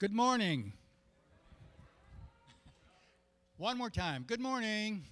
Good 0.00 0.12
morning. 0.12 0.72
One 3.56 3.76
more 3.76 3.90
time. 3.90 4.22
Good 4.28 4.38
morning. 4.38 5.02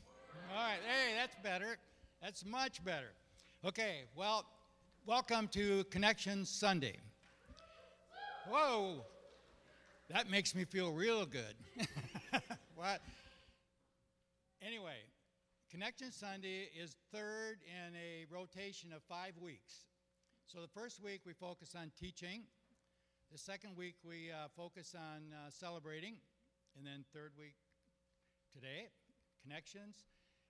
All 0.48 0.62
right. 0.62 0.78
Hey, 0.86 1.12
that's 1.16 1.34
better. 1.42 1.76
That's 2.22 2.46
much 2.46 2.84
better. 2.84 3.10
Okay. 3.64 4.02
Well, 4.14 4.46
welcome 5.04 5.48
to 5.48 5.82
Connection 5.90 6.44
Sunday. 6.44 6.98
Whoa. 8.48 9.04
That 10.08 10.30
makes 10.30 10.54
me 10.54 10.64
feel 10.64 10.92
real 10.92 11.26
good. 11.26 11.56
what? 12.76 13.00
Anyway, 14.64 14.98
Connection 15.68 16.12
Sunday 16.12 16.68
is 16.80 16.94
third 17.12 17.58
in 17.66 17.96
a 17.96 18.32
rotation 18.32 18.92
of 18.92 19.02
five 19.08 19.32
weeks. 19.40 19.86
So 20.46 20.60
the 20.60 20.68
first 20.68 21.02
week 21.02 21.22
we 21.26 21.32
focus 21.32 21.74
on 21.76 21.90
teaching. 21.98 22.44
The 23.32 23.38
second 23.38 23.76
week 23.76 23.96
we 24.04 24.30
uh, 24.30 24.46
focus 24.56 24.94
on 24.94 25.34
uh, 25.34 25.50
celebrating. 25.50 26.14
And 26.76 26.86
then 26.86 27.04
third 27.12 27.32
week 27.38 27.56
today, 28.52 28.88
connections. 29.42 29.96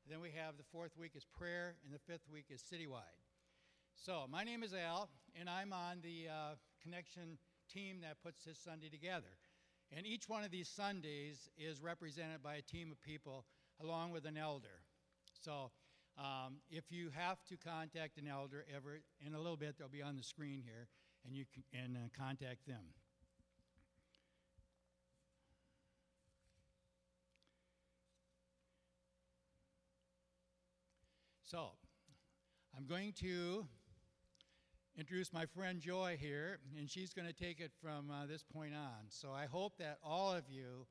And 0.04 0.12
then 0.12 0.20
we 0.20 0.30
have 0.36 0.56
the 0.56 0.64
fourth 0.70 0.96
week 0.98 1.12
is 1.14 1.24
prayer, 1.24 1.76
and 1.84 1.94
the 1.94 1.98
fifth 1.98 2.28
week 2.30 2.46
is 2.50 2.62
citywide. 2.62 3.16
So 3.94 4.26
my 4.30 4.44
name 4.44 4.62
is 4.62 4.74
Al, 4.74 5.08
and 5.38 5.48
I'm 5.48 5.72
on 5.72 6.00
the 6.02 6.28
uh, 6.28 6.54
connection 6.82 7.38
team 7.72 8.00
that 8.02 8.22
puts 8.22 8.44
this 8.44 8.58
Sunday 8.58 8.88
together. 8.88 9.38
And 9.96 10.04
each 10.04 10.28
one 10.28 10.44
of 10.44 10.50
these 10.50 10.68
Sundays 10.68 11.48
is 11.56 11.80
represented 11.80 12.42
by 12.42 12.56
a 12.56 12.62
team 12.62 12.92
of 12.92 13.00
people 13.02 13.46
along 13.80 14.10
with 14.10 14.26
an 14.26 14.36
elder. 14.36 14.82
So 15.42 15.70
um, 16.18 16.56
if 16.68 16.84
you 16.90 17.10
have 17.16 17.42
to 17.44 17.56
contact 17.56 18.18
an 18.18 18.28
elder 18.28 18.66
ever, 18.74 19.00
in 19.24 19.34
a 19.34 19.38
little 19.38 19.56
bit, 19.56 19.76
they'll 19.78 19.88
be 19.88 20.02
on 20.02 20.16
the 20.16 20.22
screen 20.22 20.62
here, 20.64 20.88
and 21.26 21.36
you 21.36 21.44
can 21.52 21.62
and, 21.72 21.96
uh, 21.96 22.00
contact 22.16 22.66
them. 22.66 22.84
So, 31.44 31.70
I'm 32.76 32.86
going 32.86 33.12
to 33.20 33.66
introduce 34.98 35.32
my 35.32 35.46
friend 35.46 35.80
Joy 35.80 36.16
here, 36.20 36.58
and 36.76 36.90
she's 36.90 37.14
going 37.14 37.28
to 37.28 37.32
take 37.32 37.60
it 37.60 37.70
from 37.80 38.10
uh, 38.10 38.26
this 38.26 38.42
point 38.42 38.74
on. 38.74 39.06
So, 39.10 39.30
I 39.32 39.46
hope 39.46 39.78
that 39.78 39.98
all 40.02 40.32
of 40.32 40.44
you 40.50 40.86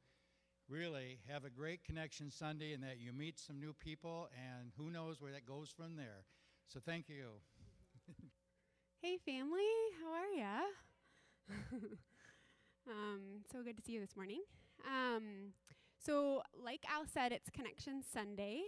really 0.69 1.19
have 1.29 1.43
a 1.43 1.49
great 1.49 1.83
connection 1.83 2.31
Sunday 2.31 2.71
and 2.73 2.81
that 2.83 2.99
you 2.99 3.11
meet 3.11 3.37
some 3.37 3.59
new 3.59 3.73
people, 3.73 4.29
and 4.33 4.71
who 4.77 4.89
knows 4.89 5.19
where 5.19 5.33
that 5.33 5.45
goes 5.45 5.73
from 5.75 5.97
there. 5.97 6.23
So, 6.67 6.79
thank 6.79 7.09
you. 7.09 7.31
Hey, 9.05 9.19
family, 9.23 9.61
how 10.01 10.11
are 10.13 10.33
ya? 10.35 10.61
um, 12.89 13.19
so 13.51 13.61
good 13.61 13.77
to 13.77 13.83
see 13.83 13.91
you 13.91 13.99
this 13.99 14.15
morning. 14.15 14.41
Um, 14.83 15.53
so, 16.03 16.41
like 16.59 16.83
Al 16.91 17.05
said, 17.05 17.31
it's 17.31 17.51
Connection 17.51 18.01
Sunday, 18.01 18.61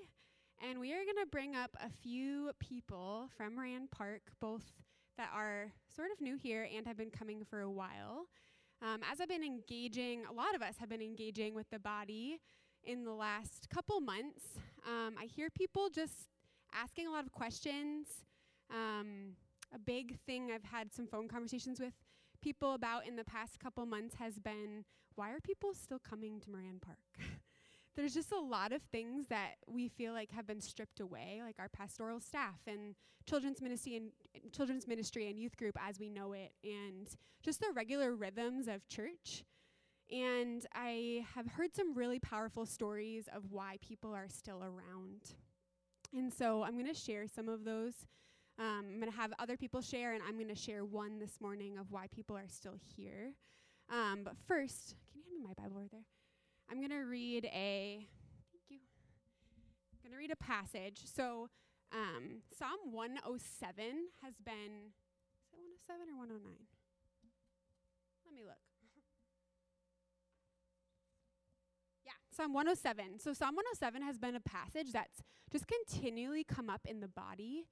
and 0.62 0.80
we 0.80 0.94
are 0.94 1.04
going 1.06 1.26
to 1.26 1.32
bring 1.32 1.56
up 1.56 1.72
a 1.84 1.90
few 1.90 2.52
people 2.60 3.32
from 3.36 3.56
Moran 3.56 3.88
Park, 3.90 4.22
both 4.40 4.62
that 5.18 5.32
are 5.34 5.72
sort 5.96 6.12
of 6.12 6.22
new 6.22 6.36
here 6.36 6.70
and 6.72 6.86
have 6.86 6.98
been 6.98 7.10
coming 7.10 7.44
for 7.44 7.62
a 7.62 7.72
while. 7.72 8.28
Um, 8.84 9.00
as 9.12 9.20
I've 9.20 9.30
been 9.30 9.44
engaging, 9.44 10.22
a 10.30 10.34
lot 10.34 10.54
of 10.54 10.62
us 10.62 10.76
have 10.80 10.90
been 10.90 11.02
engaging 11.02 11.56
with 11.56 11.72
the 11.72 11.80
body 11.80 12.38
in 12.84 13.06
the 13.06 13.14
last 13.14 13.72
couple 13.72 14.00
months. 14.02 14.44
Um, 14.86 15.16
I 15.20 15.26
hear 15.26 15.50
people 15.50 15.90
just 15.90 16.30
asking 16.72 17.08
a 17.08 17.10
lot 17.10 17.26
of 17.26 17.32
questions. 17.32 18.06
A 19.74 19.80
big 19.80 20.20
thing 20.26 20.52
I've 20.52 20.64
had 20.64 20.94
some 20.94 21.08
phone 21.08 21.28
conversations 21.28 21.80
with 21.80 21.94
people 22.42 22.74
about 22.74 23.08
in 23.08 23.16
the 23.16 23.24
past 23.24 23.60
couple 23.60 23.86
months 23.86 24.16
has 24.16 24.40
been 24.40 24.86
why 25.16 25.32
are 25.32 25.40
people 25.40 25.74
still 25.74 26.00
coming 26.00 26.40
to 26.42 26.52
Moran 26.52 26.80
Park? 26.80 26.98
there's 27.98 28.14
just 28.14 28.32
a 28.32 28.40
lot 28.40 28.72
of 28.72 28.82
things 28.84 29.26
that 29.28 29.56
we 29.68 29.88
feel 29.88 30.14
like 30.14 30.32
have 30.32 30.46
been 30.46 30.62
stripped 30.62 31.00
away, 31.00 31.42
like 31.44 31.56
our 31.60 31.68
pastoral 31.68 32.20
staff 32.20 32.60
and 32.68 32.96
children's 33.28 33.60
ministry 33.60 33.96
and 33.98 34.12
children's 34.54 34.88
ministry 34.88 35.28
and 35.30 35.40
youth 35.40 35.58
group 35.58 35.76
as 35.82 36.00
we 36.00 36.10
know 36.10 36.34
it, 36.34 36.54
and 36.64 37.08
just 37.44 37.60
the 37.60 37.72
regular 37.76 38.16
rhythms 38.16 38.68
of 38.68 38.88
church. 38.88 39.44
And 40.12 40.66
I 40.74 41.26
have 41.34 41.48
heard 41.48 41.76
some 41.76 41.96
really 41.96 42.20
powerful 42.20 42.66
stories 42.66 43.28
of 43.36 43.52
why 43.52 43.78
people 43.82 44.14
are 44.14 44.30
still 44.30 44.64
around. 44.64 45.34
And 46.16 46.32
so 46.32 46.64
I'm 46.64 46.74
going 46.74 46.88
to 46.88 46.94
share 46.94 47.28
some 47.28 47.50
of 47.50 47.66
those. 47.66 48.06
Um, 48.60 48.86
I'm 48.92 49.00
going 49.00 49.12
to 49.12 49.18
have 49.18 49.32
other 49.38 49.56
people 49.56 49.82
share, 49.82 50.14
and 50.14 50.24
I'm 50.28 50.36
going 50.36 50.48
to 50.48 50.56
share 50.56 50.84
one 50.84 51.20
this 51.20 51.40
morning 51.40 51.78
of 51.78 51.92
why 51.92 52.08
people 52.08 52.36
are 52.36 52.48
still 52.48 52.74
here. 52.96 53.34
Um, 53.92 54.22
but 54.24 54.34
first, 54.48 54.96
can 55.12 55.22
you 55.22 55.24
hand 55.24 55.44
me 55.44 55.48
my 55.48 55.54
Bible 55.62 55.80
right 55.80 55.92
there? 55.92 56.06
I'm 56.70 56.78
going 56.78 56.90
to 56.90 57.08
read 57.08 57.46
a 57.46 58.08
thank 58.52 58.64
you. 58.70 58.80
I'm 59.94 60.10
going 60.10 60.14
to 60.14 60.18
read 60.18 60.32
a 60.32 60.44
passage. 60.44 61.02
So, 61.06 61.50
um, 61.94 62.42
Psalm 62.58 62.92
107 62.92 63.86
has 64.24 64.34
been 64.44 64.90
is 65.38 65.46
it 65.46 65.54
107 65.54 66.10
or 66.10 66.18
109? 66.18 66.58
Let 68.26 68.34
me 68.34 68.42
look. 68.42 68.58
yeah, 72.06 72.18
Psalm 72.34 72.54
107. 72.54 73.20
So 73.20 73.34
Psalm 73.34 73.56
107 73.56 74.02
has 74.02 74.18
been 74.18 74.36
a 74.36 74.42
passage 74.42 74.92
that's 74.92 75.22
just 75.52 75.68
continually 75.68 76.44
come 76.44 76.70
up 76.70 76.82
in 76.86 77.00
the 77.00 77.08
body 77.08 77.68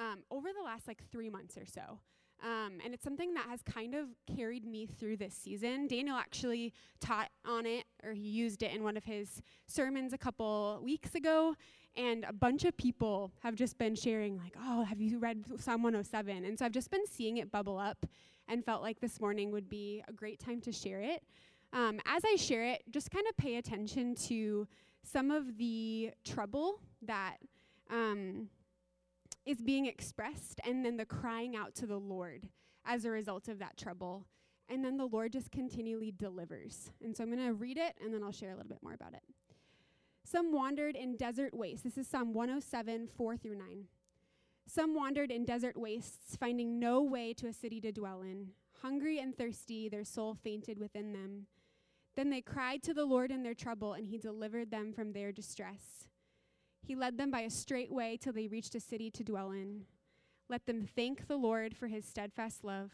um, 0.00 0.22
over 0.30 0.48
the 0.56 0.64
last 0.64 0.88
like 0.88 1.02
three 1.12 1.28
months 1.28 1.56
or 1.56 1.66
so. 1.66 1.98
Um, 2.42 2.78
and 2.82 2.94
it's 2.94 3.04
something 3.04 3.34
that 3.34 3.46
has 3.50 3.60
kind 3.62 3.94
of 3.94 4.06
carried 4.34 4.64
me 4.64 4.86
through 4.86 5.18
this 5.18 5.34
season. 5.34 5.86
Daniel 5.86 6.16
actually 6.16 6.72
taught 6.98 7.28
on 7.44 7.66
it, 7.66 7.84
or 8.02 8.12
he 8.12 8.28
used 8.28 8.62
it 8.62 8.72
in 8.72 8.82
one 8.82 8.96
of 8.96 9.04
his 9.04 9.42
sermons 9.66 10.14
a 10.14 10.18
couple 10.18 10.80
weeks 10.82 11.14
ago. 11.14 11.54
And 11.96 12.24
a 12.26 12.32
bunch 12.32 12.64
of 12.64 12.74
people 12.78 13.30
have 13.42 13.56
just 13.56 13.76
been 13.76 13.94
sharing, 13.94 14.38
like, 14.38 14.54
oh, 14.58 14.84
have 14.84 15.02
you 15.02 15.18
read 15.18 15.44
Psalm 15.58 15.82
107? 15.82 16.44
And 16.44 16.58
so 16.58 16.64
I've 16.64 16.72
just 16.72 16.90
been 16.90 17.06
seeing 17.06 17.36
it 17.36 17.52
bubble 17.52 17.76
up 17.76 18.06
and 18.48 18.64
felt 18.64 18.80
like 18.80 19.00
this 19.00 19.20
morning 19.20 19.50
would 19.50 19.68
be 19.68 20.02
a 20.08 20.12
great 20.12 20.38
time 20.38 20.62
to 20.62 20.72
share 20.72 21.00
it. 21.00 21.22
Um, 21.74 22.00
as 22.06 22.22
I 22.24 22.36
share 22.36 22.64
it, 22.64 22.84
just 22.90 23.10
kind 23.10 23.26
of 23.28 23.36
pay 23.36 23.56
attention 23.56 24.14
to 24.28 24.66
some 25.02 25.30
of 25.30 25.58
the 25.58 26.12
trouble 26.24 26.80
that. 27.02 27.36
Um, 27.90 28.48
is 29.44 29.60
being 29.60 29.86
expressed 29.86 30.60
and 30.64 30.84
then 30.84 30.96
the 30.96 31.04
crying 31.04 31.56
out 31.56 31.74
to 31.76 31.86
the 31.86 31.98
Lord 31.98 32.48
as 32.84 33.04
a 33.04 33.10
result 33.10 33.48
of 33.48 33.58
that 33.58 33.76
trouble. 33.76 34.26
And 34.68 34.84
then 34.84 34.96
the 34.96 35.06
Lord 35.06 35.32
just 35.32 35.50
continually 35.50 36.12
delivers. 36.16 36.92
And 37.02 37.16
so 37.16 37.24
I'm 37.24 37.30
going 37.34 37.44
to 37.44 37.54
read 37.54 37.76
it 37.76 37.96
and 38.02 38.14
then 38.14 38.22
I'll 38.22 38.32
share 38.32 38.50
a 38.50 38.56
little 38.56 38.68
bit 38.68 38.82
more 38.82 38.94
about 38.94 39.14
it. 39.14 39.22
Some 40.24 40.52
wandered 40.52 40.94
in 40.94 41.16
desert 41.16 41.54
wastes. 41.54 41.82
This 41.82 41.98
is 41.98 42.06
Psalm 42.06 42.32
107, 42.32 43.08
4 43.16 43.36
through 43.36 43.58
9. 43.58 43.84
Some 44.66 44.94
wandered 44.94 45.32
in 45.32 45.44
desert 45.44 45.76
wastes, 45.76 46.36
finding 46.36 46.78
no 46.78 47.02
way 47.02 47.34
to 47.34 47.48
a 47.48 47.52
city 47.52 47.80
to 47.80 47.90
dwell 47.90 48.22
in. 48.22 48.50
Hungry 48.82 49.18
and 49.18 49.36
thirsty, 49.36 49.88
their 49.88 50.04
soul 50.04 50.34
fainted 50.34 50.78
within 50.78 51.12
them. 51.12 51.46
Then 52.14 52.30
they 52.30 52.40
cried 52.40 52.82
to 52.84 52.94
the 52.94 53.04
Lord 53.04 53.32
in 53.32 53.42
their 53.42 53.54
trouble, 53.54 53.94
and 53.94 54.06
he 54.06 54.18
delivered 54.18 54.70
them 54.70 54.92
from 54.92 55.12
their 55.12 55.32
distress. 55.32 56.06
He 56.82 56.94
led 56.94 57.18
them 57.18 57.30
by 57.30 57.40
a 57.40 57.50
straight 57.50 57.92
way 57.92 58.16
till 58.16 58.32
they 58.32 58.48
reached 58.48 58.74
a 58.74 58.80
city 58.80 59.10
to 59.10 59.24
dwell 59.24 59.50
in. 59.50 59.82
Let 60.48 60.66
them 60.66 60.88
thank 60.96 61.28
the 61.28 61.36
Lord 61.36 61.76
for 61.76 61.86
his 61.86 62.04
steadfast 62.04 62.64
love, 62.64 62.90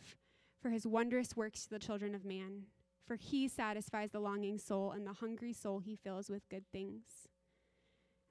for 0.60 0.70
his 0.70 0.86
wondrous 0.86 1.36
works 1.36 1.64
to 1.64 1.70
the 1.70 1.78
children 1.78 2.14
of 2.14 2.24
man. 2.24 2.64
For 3.06 3.16
he 3.16 3.48
satisfies 3.48 4.10
the 4.10 4.20
longing 4.20 4.58
soul, 4.58 4.90
and 4.90 5.06
the 5.06 5.12
hungry 5.14 5.52
soul 5.52 5.78
he 5.78 5.96
fills 5.96 6.28
with 6.28 6.48
good 6.48 6.64
things. 6.72 7.04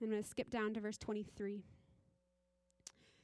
I'm 0.01 0.09
going 0.09 0.21
to 0.21 0.27
skip 0.27 0.51
down 0.51 0.73
to 0.73 0.81
verse 0.81 0.97
23. 0.97 1.63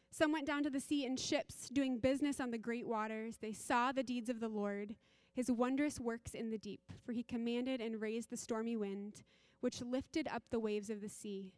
Some 0.10 0.32
went 0.32 0.48
down 0.48 0.64
to 0.64 0.70
the 0.70 0.80
sea 0.80 1.06
in 1.06 1.18
ships, 1.18 1.70
doing 1.70 2.00
business 2.00 2.40
on 2.40 2.52
the 2.52 2.58
great 2.58 2.88
waters. 2.88 3.38
They 3.38 3.54
saw 3.54 3.92
the 3.92 4.04
deeds 4.04 4.30
of 4.30 4.40
the 4.40 4.48
Lord, 4.48 4.96
his 5.34 5.52
wondrous 5.52 6.00
works 6.00 6.34
in 6.34 6.50
the 6.50 6.58
deep. 6.58 6.82
For 7.06 7.12
he 7.12 7.24
commanded 7.24 7.82
and 7.82 8.02
raised 8.02 8.30
the 8.30 8.38
stormy 8.38 8.78
wind, 8.78 9.24
which 9.60 9.82
lifted 9.82 10.28
up 10.28 10.44
the 10.50 10.60
waves 10.60 10.90
of 10.90 11.02
the 11.02 11.10
sea. 11.10 11.54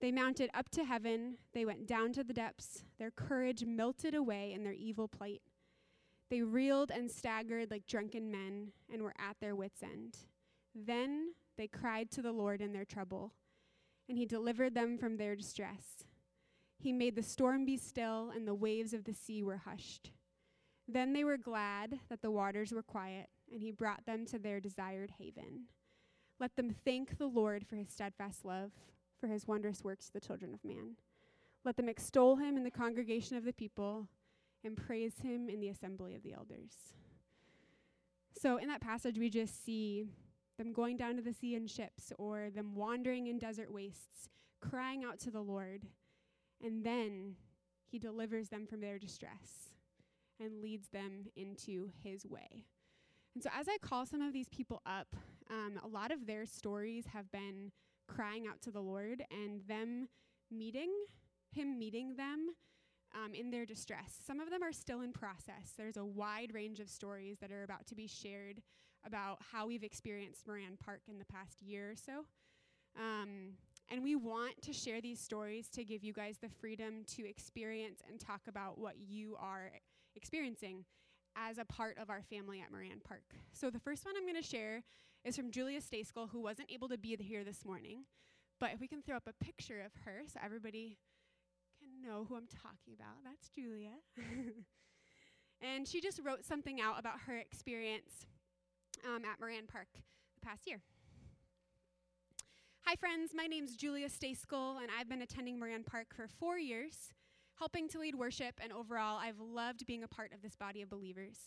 They 0.00 0.12
mounted 0.12 0.50
up 0.52 0.68
to 0.70 0.84
heaven, 0.84 1.38
they 1.52 1.64
went 1.64 1.86
down 1.86 2.12
to 2.12 2.24
the 2.24 2.34
depths, 2.34 2.84
their 2.98 3.10
courage 3.10 3.64
melted 3.64 4.14
away 4.14 4.52
in 4.52 4.62
their 4.62 4.72
evil 4.72 5.08
plight. 5.08 5.42
They 6.30 6.42
reeled 6.42 6.90
and 6.90 7.10
staggered 7.10 7.70
like 7.70 7.86
drunken 7.86 8.30
men 8.30 8.72
and 8.92 9.02
were 9.02 9.14
at 9.18 9.36
their 9.40 9.54
wits' 9.54 9.82
end. 9.82 10.18
Then 10.74 11.34
they 11.56 11.68
cried 11.68 12.10
to 12.12 12.22
the 12.22 12.32
Lord 12.32 12.60
in 12.60 12.72
their 12.72 12.84
trouble, 12.84 13.32
and 14.08 14.18
he 14.18 14.26
delivered 14.26 14.74
them 14.74 14.98
from 14.98 15.16
their 15.16 15.36
distress. 15.36 16.04
He 16.78 16.92
made 16.92 17.14
the 17.14 17.22
storm 17.22 17.64
be 17.64 17.76
still, 17.76 18.30
and 18.34 18.46
the 18.46 18.54
waves 18.54 18.92
of 18.92 19.04
the 19.04 19.14
sea 19.14 19.42
were 19.42 19.58
hushed. 19.58 20.10
Then 20.86 21.12
they 21.12 21.24
were 21.24 21.38
glad 21.38 22.00
that 22.10 22.20
the 22.20 22.30
waters 22.30 22.72
were 22.72 22.82
quiet, 22.82 23.28
and 23.50 23.62
he 23.62 23.70
brought 23.70 24.04
them 24.04 24.26
to 24.26 24.38
their 24.38 24.60
desired 24.60 25.12
haven. 25.18 25.68
Let 26.40 26.56
them 26.56 26.74
thank 26.84 27.16
the 27.16 27.26
Lord 27.26 27.66
for 27.66 27.76
his 27.76 27.90
steadfast 27.90 28.44
love 28.44 28.72
for 29.24 29.32
his 29.32 29.48
wondrous 29.48 29.82
works 29.82 30.06
to 30.06 30.12
the 30.12 30.20
children 30.20 30.52
of 30.52 30.62
man. 30.62 30.96
Let 31.64 31.78
them 31.78 31.88
extol 31.88 32.36
him 32.36 32.58
in 32.58 32.62
the 32.62 32.70
congregation 32.70 33.38
of 33.38 33.44
the 33.46 33.54
people 33.54 34.06
and 34.62 34.76
praise 34.76 35.14
him 35.22 35.48
in 35.48 35.60
the 35.60 35.70
assembly 35.70 36.14
of 36.14 36.22
the 36.22 36.34
elders. 36.34 36.92
So 38.38 38.58
in 38.58 38.68
that 38.68 38.82
passage, 38.82 39.18
we 39.18 39.30
just 39.30 39.64
see 39.64 40.10
them 40.58 40.74
going 40.74 40.98
down 40.98 41.16
to 41.16 41.22
the 41.22 41.32
sea 41.32 41.54
in 41.54 41.66
ships 41.66 42.12
or 42.18 42.50
them 42.54 42.74
wandering 42.74 43.28
in 43.28 43.38
desert 43.38 43.72
wastes, 43.72 44.28
crying 44.60 45.04
out 45.04 45.18
to 45.20 45.30
the 45.30 45.40
Lord. 45.40 45.86
And 46.62 46.84
then 46.84 47.36
he 47.90 47.98
delivers 47.98 48.50
them 48.50 48.66
from 48.66 48.82
their 48.82 48.98
distress 48.98 49.70
and 50.38 50.60
leads 50.60 50.88
them 50.88 51.28
into 51.34 51.88
his 52.02 52.26
way. 52.26 52.66
And 53.34 53.42
so, 53.42 53.48
as 53.58 53.68
I 53.68 53.78
call 53.78 54.04
some 54.04 54.20
of 54.20 54.34
these 54.34 54.50
people 54.50 54.82
up, 54.84 55.16
um, 55.50 55.80
a 55.82 55.88
lot 55.88 56.10
of 56.10 56.26
their 56.26 56.44
stories 56.44 57.06
have 57.06 57.32
been 57.32 57.72
crying 58.06 58.46
out 58.46 58.60
to 58.62 58.70
the 58.70 58.80
Lord 58.80 59.22
and 59.30 59.60
them 59.66 60.08
meeting, 60.50 60.90
Him 61.50 61.78
meeting 61.78 62.16
them 62.16 62.50
um, 63.14 63.34
in 63.34 63.50
their 63.50 63.64
distress. 63.64 64.18
Some 64.26 64.40
of 64.40 64.50
them 64.50 64.62
are 64.62 64.72
still 64.72 65.02
in 65.02 65.12
process. 65.12 65.72
There's 65.76 65.96
a 65.96 66.04
wide 66.04 66.52
range 66.52 66.80
of 66.80 66.88
stories 66.88 67.38
that 67.40 67.52
are 67.52 67.62
about 67.62 67.86
to 67.88 67.94
be 67.94 68.06
shared 68.06 68.60
about 69.06 69.38
how 69.52 69.66
we've 69.66 69.84
experienced 69.84 70.46
Moran 70.46 70.76
Park 70.82 71.02
in 71.08 71.18
the 71.18 71.24
past 71.26 71.62
year 71.62 71.90
or 71.90 71.96
so. 71.96 72.24
Um, 72.98 73.54
and 73.90 74.02
we 74.02 74.16
want 74.16 74.60
to 74.62 74.72
share 74.72 75.00
these 75.00 75.20
stories 75.20 75.68
to 75.70 75.84
give 75.84 76.02
you 76.02 76.12
guys 76.12 76.38
the 76.40 76.48
freedom 76.48 77.04
to 77.16 77.28
experience 77.28 78.00
and 78.08 78.18
talk 78.18 78.42
about 78.48 78.78
what 78.78 78.94
you 78.98 79.36
are 79.38 79.72
experiencing 80.16 80.84
as 81.36 81.58
a 81.58 81.64
part 81.64 81.98
of 81.98 82.08
our 82.08 82.22
family 82.22 82.60
at 82.60 82.70
Moran 82.70 83.00
Park. 83.06 83.24
So 83.52 83.68
the 83.68 83.80
first 83.80 84.04
one 84.04 84.14
I'm 84.16 84.24
going 84.24 84.40
to 84.40 84.48
share 84.48 84.82
is 85.24 85.36
from 85.36 85.50
Julia 85.50 85.80
Stayskull, 85.80 86.30
who 86.30 86.40
wasn't 86.40 86.70
able 86.70 86.88
to 86.88 86.98
be 86.98 87.16
here 87.16 87.44
this 87.44 87.64
morning. 87.64 88.04
But 88.60 88.72
if 88.72 88.80
we 88.80 88.86
can 88.86 89.02
throw 89.02 89.16
up 89.16 89.26
a 89.26 89.44
picture 89.44 89.80
of 89.80 89.92
her 90.04 90.22
so 90.26 90.38
everybody 90.44 90.98
can 91.78 92.08
know 92.08 92.24
who 92.28 92.36
I'm 92.36 92.46
talking 92.46 92.94
about, 92.94 93.24
that's 93.24 93.48
Julia. 93.48 93.92
and 95.60 95.88
she 95.88 96.00
just 96.00 96.20
wrote 96.24 96.44
something 96.44 96.80
out 96.80 96.98
about 96.98 97.20
her 97.26 97.36
experience 97.36 98.26
um, 99.04 99.24
at 99.24 99.40
Moran 99.40 99.66
Park 99.66 99.88
the 99.94 100.46
past 100.46 100.66
year. 100.66 100.80
Hi, 102.82 102.96
friends. 102.96 103.32
My 103.34 103.46
name's 103.46 103.76
Julia 103.76 104.08
Stayskull, 104.08 104.76
and 104.76 104.88
I've 104.98 105.08
been 105.08 105.22
attending 105.22 105.58
Moran 105.58 105.84
Park 105.84 106.08
for 106.14 106.28
four 106.28 106.58
years, 106.58 107.14
helping 107.58 107.88
to 107.88 107.98
lead 107.98 108.14
worship, 108.14 108.60
and 108.62 108.74
overall, 108.74 109.18
I've 109.18 109.40
loved 109.40 109.86
being 109.86 110.02
a 110.02 110.08
part 110.08 110.32
of 110.34 110.42
this 110.42 110.54
body 110.54 110.82
of 110.82 110.90
believers. 110.90 111.38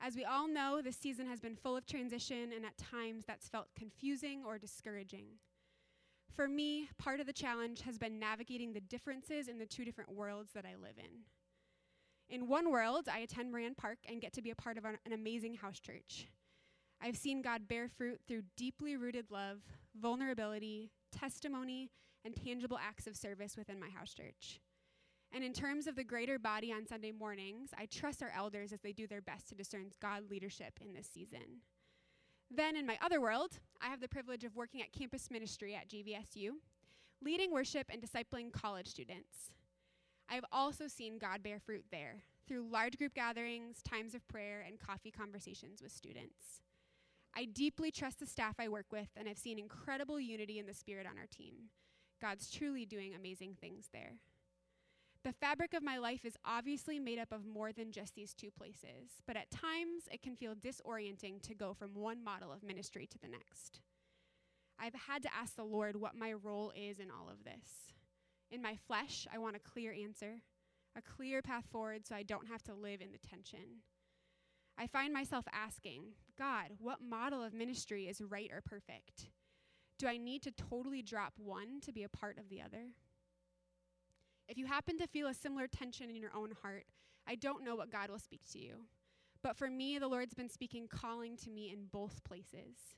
As 0.00 0.14
we 0.14 0.24
all 0.24 0.46
know, 0.46 0.80
this 0.80 0.96
season 0.96 1.26
has 1.26 1.40
been 1.40 1.56
full 1.56 1.76
of 1.76 1.86
transition, 1.86 2.52
and 2.54 2.64
at 2.64 2.78
times 2.78 3.24
that's 3.26 3.48
felt 3.48 3.66
confusing 3.76 4.42
or 4.46 4.58
discouraging. 4.58 5.26
For 6.34 6.46
me, 6.46 6.88
part 6.98 7.18
of 7.18 7.26
the 7.26 7.32
challenge 7.32 7.80
has 7.82 7.98
been 7.98 8.20
navigating 8.20 8.72
the 8.72 8.80
differences 8.80 9.48
in 9.48 9.58
the 9.58 9.66
two 9.66 9.84
different 9.84 10.12
worlds 10.12 10.52
that 10.54 10.64
I 10.64 10.76
live 10.80 10.96
in. 10.98 11.24
In 12.28 12.46
one 12.46 12.70
world, 12.70 13.08
I 13.12 13.20
attend 13.20 13.50
Moran 13.50 13.74
Park 13.74 13.98
and 14.08 14.20
get 14.20 14.32
to 14.34 14.42
be 14.42 14.50
a 14.50 14.54
part 14.54 14.78
of 14.78 14.84
an, 14.84 14.98
an 15.04 15.12
amazing 15.12 15.54
house 15.54 15.80
church. 15.80 16.28
I've 17.00 17.16
seen 17.16 17.42
God 17.42 17.66
bear 17.66 17.88
fruit 17.88 18.20
through 18.28 18.42
deeply 18.56 18.96
rooted 18.96 19.30
love, 19.30 19.58
vulnerability, 20.00 20.90
testimony, 21.10 21.90
and 22.24 22.36
tangible 22.36 22.78
acts 22.78 23.06
of 23.06 23.16
service 23.16 23.56
within 23.56 23.80
my 23.80 23.88
house 23.88 24.14
church. 24.14 24.60
And 25.32 25.44
in 25.44 25.52
terms 25.52 25.86
of 25.86 25.94
the 25.94 26.04
greater 26.04 26.38
body 26.38 26.72
on 26.72 26.86
Sunday 26.86 27.12
mornings, 27.12 27.70
I 27.78 27.86
trust 27.86 28.22
our 28.22 28.32
elders 28.34 28.72
as 28.72 28.80
they 28.80 28.92
do 28.92 29.06
their 29.06 29.20
best 29.20 29.48
to 29.48 29.54
discern 29.54 29.90
God 30.00 30.30
leadership 30.30 30.78
in 30.80 30.94
this 30.94 31.08
season. 31.12 31.62
Then, 32.50 32.76
in 32.76 32.86
my 32.86 32.96
other 33.02 33.20
world, 33.20 33.58
I 33.82 33.88
have 33.88 34.00
the 34.00 34.08
privilege 34.08 34.44
of 34.44 34.56
working 34.56 34.80
at 34.80 34.92
campus 34.92 35.30
ministry 35.30 35.74
at 35.74 35.88
GVSU, 35.88 36.52
leading 37.22 37.52
worship 37.52 37.90
and 37.92 38.02
discipling 38.02 38.52
college 38.52 38.86
students. 38.86 39.52
I 40.30 40.34
have 40.34 40.46
also 40.50 40.88
seen 40.88 41.18
God 41.18 41.42
bear 41.42 41.58
fruit 41.58 41.84
there 41.90 42.22
through 42.46 42.68
large 42.70 42.96
group 42.96 43.14
gatherings, 43.14 43.82
times 43.82 44.14
of 44.14 44.26
prayer, 44.28 44.64
and 44.66 44.78
coffee 44.78 45.10
conversations 45.10 45.82
with 45.82 45.92
students. 45.92 46.62
I 47.36 47.44
deeply 47.44 47.90
trust 47.90 48.20
the 48.20 48.26
staff 48.26 48.54
I 48.58 48.68
work 48.68 48.86
with, 48.90 49.08
and 49.16 49.28
I've 49.28 49.38
seen 49.38 49.58
incredible 49.58 50.18
unity 50.18 50.58
in 50.58 50.66
the 50.66 50.74
spirit 50.74 51.06
on 51.06 51.18
our 51.18 51.26
team. 51.26 51.54
God's 52.20 52.50
truly 52.50 52.86
doing 52.86 53.14
amazing 53.14 53.56
things 53.60 53.90
there. 53.92 54.14
The 55.28 55.34
fabric 55.34 55.74
of 55.74 55.82
my 55.82 55.98
life 55.98 56.24
is 56.24 56.38
obviously 56.42 56.98
made 56.98 57.18
up 57.18 57.32
of 57.32 57.44
more 57.44 57.70
than 57.70 57.92
just 57.92 58.14
these 58.14 58.32
two 58.32 58.50
places, 58.50 59.20
but 59.26 59.36
at 59.36 59.50
times 59.50 60.04
it 60.10 60.22
can 60.22 60.34
feel 60.34 60.54
disorienting 60.54 61.42
to 61.42 61.54
go 61.54 61.74
from 61.74 61.94
one 61.94 62.24
model 62.24 62.50
of 62.50 62.62
ministry 62.62 63.06
to 63.06 63.18
the 63.18 63.28
next. 63.28 63.80
I've 64.80 64.94
had 64.94 65.22
to 65.24 65.34
ask 65.38 65.54
the 65.54 65.64
Lord 65.64 65.96
what 65.96 66.16
my 66.16 66.32
role 66.32 66.72
is 66.74 66.98
in 66.98 67.10
all 67.10 67.28
of 67.28 67.44
this. 67.44 67.92
In 68.50 68.62
my 68.62 68.76
flesh, 68.86 69.26
I 69.30 69.36
want 69.36 69.54
a 69.54 69.58
clear 69.58 69.92
answer, 69.92 70.36
a 70.96 71.02
clear 71.02 71.42
path 71.42 71.66
forward 71.70 72.06
so 72.06 72.14
I 72.14 72.22
don't 72.22 72.48
have 72.48 72.62
to 72.62 72.72
live 72.74 73.02
in 73.02 73.12
the 73.12 73.18
tension. 73.18 73.82
I 74.78 74.86
find 74.86 75.12
myself 75.12 75.44
asking, 75.52 76.04
God, 76.38 76.68
what 76.78 77.02
model 77.06 77.44
of 77.44 77.52
ministry 77.52 78.08
is 78.08 78.22
right 78.22 78.48
or 78.50 78.62
perfect? 78.62 79.28
Do 79.98 80.06
I 80.06 80.16
need 80.16 80.42
to 80.44 80.52
totally 80.52 81.02
drop 81.02 81.34
one 81.36 81.82
to 81.82 81.92
be 81.92 82.04
a 82.04 82.08
part 82.08 82.38
of 82.38 82.48
the 82.48 82.62
other? 82.62 82.94
If 84.48 84.58
you 84.58 84.66
happen 84.66 84.98
to 84.98 85.06
feel 85.06 85.28
a 85.28 85.34
similar 85.34 85.66
tension 85.66 86.08
in 86.08 86.16
your 86.16 86.34
own 86.34 86.52
heart, 86.62 86.84
I 87.26 87.34
don't 87.34 87.64
know 87.64 87.76
what 87.76 87.92
God 87.92 88.10
will 88.10 88.18
speak 88.18 88.40
to 88.52 88.58
you. 88.58 88.86
But 89.42 89.56
for 89.56 89.68
me, 89.68 89.98
the 89.98 90.08
Lord's 90.08 90.34
been 90.34 90.48
speaking 90.48 90.88
calling 90.88 91.36
to 91.38 91.50
me 91.50 91.70
in 91.70 91.86
both 91.92 92.24
places. 92.24 92.96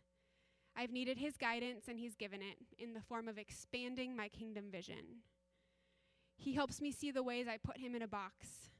I've 0.76 0.92
needed 0.92 1.18
His 1.18 1.36
guidance, 1.36 1.88
and 1.88 1.98
He's 1.98 2.14
given 2.14 2.40
it 2.40 2.56
in 2.78 2.94
the 2.94 3.02
form 3.02 3.28
of 3.28 3.36
expanding 3.36 4.16
my 4.16 4.28
kingdom 4.28 4.70
vision. 4.70 5.22
He 6.36 6.54
helps 6.54 6.80
me 6.80 6.92
see 6.92 7.10
the 7.10 7.22
ways 7.22 7.46
I 7.48 7.58
put 7.58 7.78
Him 7.78 7.94
in 7.94 8.02
a 8.02 8.08
box 8.08 8.70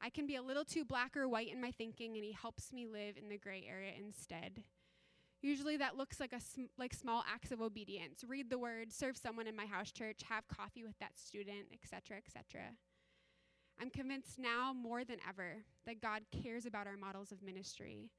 I 0.00 0.10
can 0.10 0.26
be 0.26 0.36
a 0.36 0.42
little 0.42 0.64
too 0.64 0.84
black 0.84 1.16
or 1.16 1.28
white 1.28 1.52
in 1.52 1.60
my 1.60 1.70
thinking, 1.70 2.16
and 2.16 2.24
He 2.24 2.32
helps 2.32 2.72
me 2.72 2.86
live 2.86 3.16
in 3.16 3.28
the 3.28 3.38
gray 3.38 3.66
area 3.68 3.92
instead. 3.98 4.62
Usually 5.42 5.76
that 5.76 5.96
looks 5.96 6.18
like 6.18 6.32
a 6.32 6.40
sm- 6.40 6.72
like 6.78 6.94
small 6.94 7.24
acts 7.32 7.52
of 7.52 7.60
obedience. 7.60 8.24
Read 8.26 8.50
the 8.50 8.58
word, 8.58 8.92
serve 8.92 9.16
someone 9.16 9.46
in 9.46 9.54
my 9.56 9.66
house 9.66 9.92
church, 9.92 10.20
have 10.28 10.48
coffee 10.48 10.82
with 10.82 10.98
that 10.98 11.18
student, 11.18 11.66
etc., 11.72 12.18
etc. 12.18 12.72
I'm 13.80 13.90
convinced 13.90 14.38
now 14.38 14.72
more 14.72 15.04
than 15.04 15.18
ever 15.28 15.64
that 15.84 16.00
God 16.00 16.22
cares 16.42 16.64
about 16.64 16.86
our 16.86 16.96
models 16.96 17.30
of 17.30 17.42
ministry, 17.42 18.10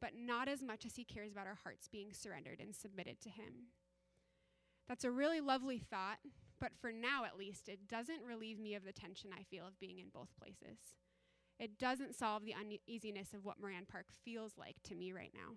but 0.00 0.12
not 0.16 0.48
as 0.48 0.62
much 0.62 0.86
as 0.86 0.96
he 0.96 1.04
cares 1.04 1.32
about 1.32 1.46
our 1.46 1.58
hearts 1.62 1.86
being 1.86 2.12
surrendered 2.12 2.60
and 2.60 2.74
submitted 2.74 3.20
to 3.20 3.28
him. 3.28 3.68
That's 4.88 5.04
a 5.04 5.10
really 5.10 5.40
lovely 5.40 5.78
thought, 5.78 6.18
but 6.60 6.72
for 6.80 6.90
now 6.90 7.24
at 7.24 7.38
least, 7.38 7.68
it 7.68 7.86
doesn't 7.88 8.22
relieve 8.26 8.58
me 8.58 8.74
of 8.74 8.84
the 8.84 8.92
tension 8.92 9.30
I 9.38 9.42
feel 9.42 9.66
of 9.66 9.78
being 9.78 9.98
in 9.98 10.08
both 10.12 10.28
places. 10.38 10.78
It 11.58 11.78
doesn't 11.78 12.16
solve 12.16 12.44
the 12.44 12.54
uneasiness 12.54 13.34
of 13.34 13.44
what 13.44 13.60
Moran 13.60 13.86
Park 13.86 14.06
feels 14.24 14.52
like 14.56 14.76
to 14.84 14.94
me 14.94 15.12
right 15.12 15.32
now. 15.34 15.56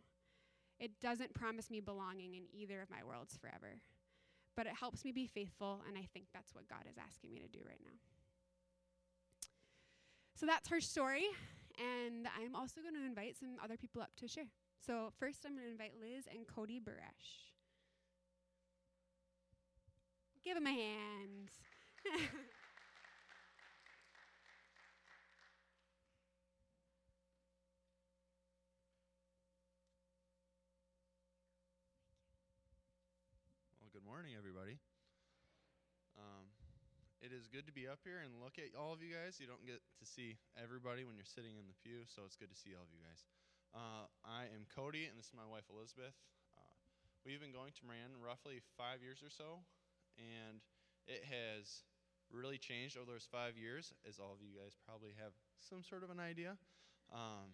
It 0.80 1.00
doesn't 1.02 1.34
promise 1.34 1.70
me 1.70 1.80
belonging 1.80 2.36
in 2.36 2.44
either 2.54 2.82
of 2.82 2.90
my 2.90 3.04
worlds 3.04 3.38
forever. 3.38 3.80
But 4.56 4.68
it 4.68 4.74
helps 4.80 5.04
me 5.04 5.12
be 5.12 5.28
faithful, 5.28 5.82
and 5.88 5.98
I 5.98 6.08
think 6.14 6.28
that's 6.34 6.54
what 6.56 6.68
God 6.68 6.84
is 6.90 6.98
asking 6.98 7.34
me 7.34 7.40
to 7.42 7.48
do 7.48 7.60
right 7.68 7.82
now. 7.84 7.98
So 10.36 10.46
that's 10.46 10.70
her 10.70 10.82
story, 10.82 11.26
and 11.78 12.28
I'm 12.40 12.56
also 12.56 12.82
going 12.82 12.96
to 12.96 13.06
invite 13.06 13.38
some 13.38 13.56
other 13.64 13.78
people 13.78 14.02
up 14.02 14.12
to 14.18 14.28
share. 14.28 14.46
So, 14.86 15.12
first, 15.18 15.46
I'm 15.46 15.54
going 15.54 15.66
to 15.66 15.72
invite 15.72 15.94
Liz 16.00 16.26
and 16.30 16.46
Cody 16.48 16.80
Buresh. 16.80 17.52
Give 20.44 20.56
them 20.56 20.68
a 20.68 20.72
hand. 20.72 21.50
morning, 34.16 34.40
everybody. 34.40 34.80
Um, 36.16 36.48
it 37.20 37.36
is 37.36 37.52
good 37.52 37.68
to 37.68 37.76
be 37.76 37.84
up 37.84 38.00
here 38.08 38.24
and 38.24 38.40
look 38.40 38.56
at 38.56 38.72
all 38.72 38.96
of 38.96 39.04
you 39.04 39.12
guys. 39.12 39.44
You 39.44 39.48
don't 39.52 39.68
get 39.68 39.84
to 40.00 40.08
see 40.08 40.40
everybody 40.56 41.04
when 41.04 41.20
you're 41.20 41.28
sitting 41.28 41.60
in 41.60 41.68
the 41.68 41.76
pew, 41.84 42.08
so 42.08 42.24
it's 42.24 42.40
good 42.40 42.48
to 42.48 42.56
see 42.56 42.72
all 42.80 42.88
of 42.88 42.96
you 42.96 43.04
guys. 43.04 43.28
Uh, 43.76 44.08
I 44.24 44.48
am 44.56 44.72
Cody, 44.72 45.04
and 45.04 45.20
this 45.20 45.28
is 45.28 45.36
my 45.36 45.44
wife 45.44 45.68
Elizabeth. 45.68 46.16
Uh, 46.56 46.80
we've 47.28 47.44
been 47.44 47.52
going 47.52 47.76
to 47.76 47.84
Moran 47.84 48.16
roughly 48.16 48.64
five 48.80 49.04
years 49.04 49.20
or 49.20 49.28
so, 49.28 49.68
and 50.16 50.64
it 51.12 51.28
has 51.28 51.84
really 52.32 52.56
changed 52.56 52.96
over 52.96 53.12
those 53.12 53.28
five 53.28 53.60
years, 53.60 53.92
as 54.08 54.16
all 54.16 54.32
of 54.32 54.40
you 54.40 54.56
guys 54.56 54.80
probably 54.88 55.12
have 55.20 55.36
some 55.60 55.84
sort 55.84 56.08
of 56.08 56.10
an 56.16 56.24
idea. 56.24 56.56
Um, 57.12 57.52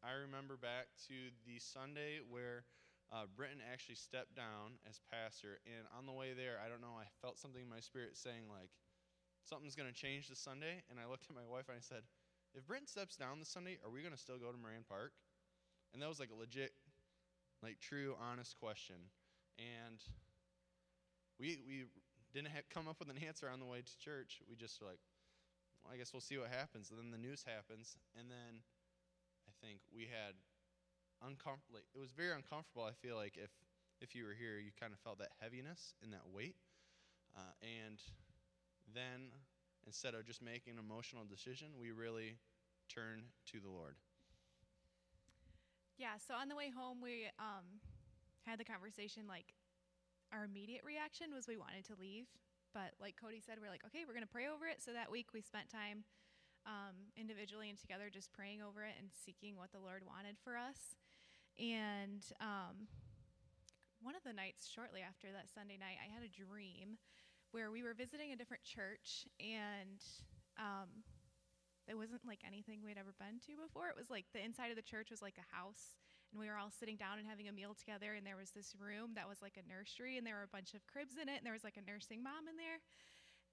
I 0.00 0.16
remember 0.16 0.56
back 0.56 0.88
to 1.12 1.36
the 1.44 1.60
Sunday 1.60 2.24
where 2.24 2.64
uh, 3.12 3.24
Britton 3.36 3.64
actually 3.64 3.96
stepped 3.96 4.36
down 4.36 4.76
as 4.88 5.00
pastor, 5.08 5.60
and 5.64 5.88
on 5.96 6.04
the 6.04 6.12
way 6.12 6.36
there, 6.36 6.60
I 6.60 6.68
don't 6.68 6.84
know, 6.84 6.96
I 7.00 7.08
felt 7.22 7.38
something 7.38 7.62
in 7.62 7.68
my 7.68 7.80
spirit 7.80 8.16
saying, 8.16 8.48
like, 8.52 8.70
something's 9.48 9.74
going 9.74 9.88
to 9.88 9.96
change 9.96 10.28
this 10.28 10.38
Sunday. 10.38 10.84
And 10.92 11.00
I 11.00 11.08
looked 11.08 11.24
at 11.28 11.34
my 11.34 11.48
wife 11.48 11.72
and 11.72 11.76
I 11.76 11.80
said, 11.80 12.04
if 12.52 12.66
Britton 12.68 12.86
steps 12.86 13.16
down 13.16 13.40
this 13.40 13.48
Sunday, 13.48 13.80
are 13.84 13.90
we 13.90 14.04
going 14.04 14.12
to 14.12 14.20
still 14.20 14.36
go 14.36 14.52
to 14.52 14.60
Moran 14.60 14.84
Park? 14.84 15.12
And 15.92 16.02
that 16.02 16.08
was 16.08 16.20
like 16.20 16.28
a 16.28 16.38
legit, 16.38 16.72
like 17.62 17.80
true, 17.80 18.12
honest 18.20 18.56
question. 18.60 19.00
And 19.56 20.04
we, 21.40 21.58
we 21.64 21.88
didn't 22.32 22.52
have, 22.52 22.68
come 22.68 22.88
up 22.88 23.00
with 23.00 23.08
an 23.08 23.20
answer 23.24 23.48
on 23.48 23.60
the 23.60 23.66
way 23.66 23.80
to 23.80 23.94
church. 23.98 24.44
We 24.48 24.56
just 24.56 24.80
were 24.80 24.88
like, 24.88 25.00
well, 25.80 25.94
I 25.94 25.96
guess 25.96 26.12
we'll 26.12 26.24
see 26.24 26.36
what 26.36 26.52
happens. 26.52 26.92
And 26.92 27.00
then 27.00 27.10
the 27.10 27.20
news 27.20 27.44
happens. 27.44 27.96
And 28.18 28.28
then 28.28 28.60
I 29.48 29.52
think 29.64 29.80
we 29.88 30.04
had 30.04 30.36
uncomfortable. 31.22 31.80
Like, 31.80 31.88
it 31.94 32.00
was 32.00 32.12
very 32.12 32.34
uncomfortable. 32.34 32.84
I 32.84 32.92
feel 32.92 33.16
like 33.16 33.36
if 33.36 33.50
if 34.00 34.14
you 34.14 34.24
were 34.24 34.34
here, 34.34 34.58
you 34.62 34.70
kind 34.78 34.92
of 34.92 35.00
felt 35.00 35.18
that 35.18 35.34
heaviness 35.42 35.94
and 36.02 36.12
that 36.12 36.22
weight. 36.30 36.54
Uh, 37.34 37.54
and 37.62 37.98
then 38.94 39.34
instead 39.86 40.14
of 40.14 40.24
just 40.26 40.40
making 40.40 40.74
an 40.74 40.78
emotional 40.78 41.26
decision, 41.26 41.74
we 41.80 41.90
really 41.90 42.38
turn 42.88 43.26
to 43.50 43.58
the 43.58 43.68
Lord. 43.68 43.96
Yeah, 45.98 46.14
so 46.22 46.34
on 46.38 46.46
the 46.46 46.54
way 46.54 46.70
home, 46.70 47.02
we 47.02 47.26
um, 47.42 47.82
had 48.46 48.60
the 48.60 48.64
conversation. 48.64 49.26
Like, 49.26 49.50
our 50.30 50.46
immediate 50.46 50.86
reaction 50.86 51.34
was 51.34 51.50
we 51.50 51.58
wanted 51.58 51.82
to 51.90 51.98
leave. 51.98 52.30
But, 52.70 52.94
like 53.02 53.18
Cody 53.18 53.42
said, 53.42 53.58
we're 53.58 53.72
like, 53.72 53.82
okay, 53.90 54.06
we're 54.06 54.14
to 54.14 54.30
pray 54.30 54.46
over 54.46 54.70
it. 54.70 54.78
So 54.78 54.94
that 54.94 55.10
week 55.10 55.34
we 55.34 55.42
spent 55.42 55.66
time 55.66 56.06
um, 56.66 57.10
individually 57.16 57.66
and 57.66 57.78
together 57.78 58.10
just 58.12 58.30
praying 58.30 58.62
over 58.62 58.84
it 58.84 58.94
and 59.00 59.10
seeking 59.10 59.56
what 59.56 59.72
the 59.72 59.82
Lord 59.82 60.06
wanted 60.06 60.38
for 60.38 60.54
us. 60.54 60.94
And 61.58 62.22
um, 62.40 62.86
one 64.00 64.14
of 64.14 64.22
the 64.22 64.32
nights 64.32 64.70
shortly 64.70 65.02
after 65.02 65.28
that 65.34 65.50
Sunday 65.50 65.76
night, 65.76 65.98
I 65.98 66.06
had 66.06 66.22
a 66.22 66.30
dream 66.30 66.98
where 67.50 67.70
we 67.70 67.82
were 67.82 67.94
visiting 67.94 68.32
a 68.32 68.36
different 68.36 68.62
church 68.62 69.26
and 69.40 69.98
um, 70.58 71.02
it 71.88 71.96
wasn't 71.96 72.20
like 72.28 72.44
anything 72.44 72.84
we'd 72.84 73.00
ever 73.00 73.16
been 73.16 73.40
to 73.48 73.56
before. 73.56 73.88
It 73.88 73.96
was 73.96 74.12
like 74.12 74.28
the 74.36 74.44
inside 74.44 74.68
of 74.68 74.76
the 74.76 74.84
church 74.84 75.08
was 75.08 75.24
like 75.24 75.40
a 75.40 75.48
house, 75.56 75.96
and 76.30 76.36
we 76.36 76.46
were 76.46 76.60
all 76.60 76.68
sitting 76.68 77.00
down 77.00 77.16
and 77.16 77.24
having 77.24 77.48
a 77.48 77.56
meal 77.56 77.72
together. 77.72 78.12
And 78.12 78.28
there 78.28 78.36
was 78.36 78.52
this 78.52 78.76
room 78.76 79.16
that 79.16 79.24
was 79.24 79.40
like 79.40 79.56
a 79.56 79.64
nursery, 79.64 80.20
and 80.20 80.26
there 80.28 80.36
were 80.36 80.44
a 80.44 80.52
bunch 80.52 80.76
of 80.76 80.84
cribs 80.84 81.16
in 81.16 81.32
it, 81.32 81.40
and 81.40 81.46
there 81.48 81.56
was 81.56 81.64
like 81.64 81.80
a 81.80 81.88
nursing 81.88 82.20
mom 82.20 82.44
in 82.44 82.60
there. 82.60 82.84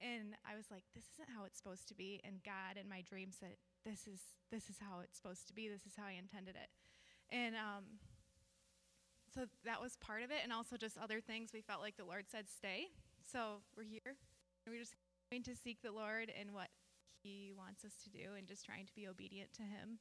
And 0.04 0.36
I 0.44 0.60
was 0.60 0.68
like, 0.68 0.84
"This 0.92 1.08
isn't 1.16 1.32
how 1.32 1.48
it's 1.48 1.56
supposed 1.56 1.88
to 1.88 1.96
be." 1.96 2.20
And 2.28 2.44
God, 2.44 2.76
in 2.76 2.92
my 2.92 3.00
dream, 3.00 3.32
said, 3.32 3.56
"This 3.88 4.04
is 4.04 4.20
this 4.52 4.68
is 4.68 4.84
how 4.84 5.00
it's 5.00 5.16
supposed 5.16 5.48
to 5.48 5.56
be. 5.56 5.72
This 5.72 5.88
is 5.88 5.96
how 5.96 6.04
I 6.04 6.20
intended 6.20 6.60
it." 6.60 6.68
And 7.32 7.56
um, 7.56 7.84
so 9.34 9.46
that 9.66 9.82
was 9.82 9.98
part 9.98 10.24
of 10.24 10.32
it, 10.32 10.38
and 10.44 10.54
also 10.54 10.78
just 10.78 10.98
other 10.98 11.20
things. 11.20 11.52
We 11.54 11.62
felt 11.62 11.82
like 11.82 11.98
the 11.98 12.06
Lord 12.06 12.26
said, 12.30 12.46
"Stay." 12.50 12.88
So 13.32 13.62
we're 13.76 13.84
here. 13.84 14.00
And 14.06 14.74
we're 14.74 14.80
just 14.80 14.96
going 15.30 15.44
to 15.44 15.56
seek 15.56 15.82
the 15.82 15.92
Lord 15.92 16.32
and 16.40 16.54
what 16.54 16.70
he 17.26 17.52
wants 17.58 17.84
us 17.84 17.94
to 18.04 18.10
do 18.12 18.36
and 18.38 18.48
just 18.48 18.64
trying 18.64 18.86
to 18.86 18.94
be 18.94 19.08
obedient 19.08 19.52
to 19.54 19.64
Him. 19.64 19.98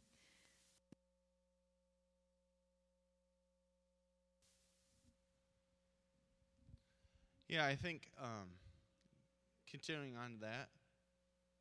Yeah, 7.48 7.64
I 7.64 7.76
think 7.76 8.10
um, 8.20 8.50
continuing 9.70 10.16
on 10.16 10.34
to 10.34 10.40
that, 10.40 10.68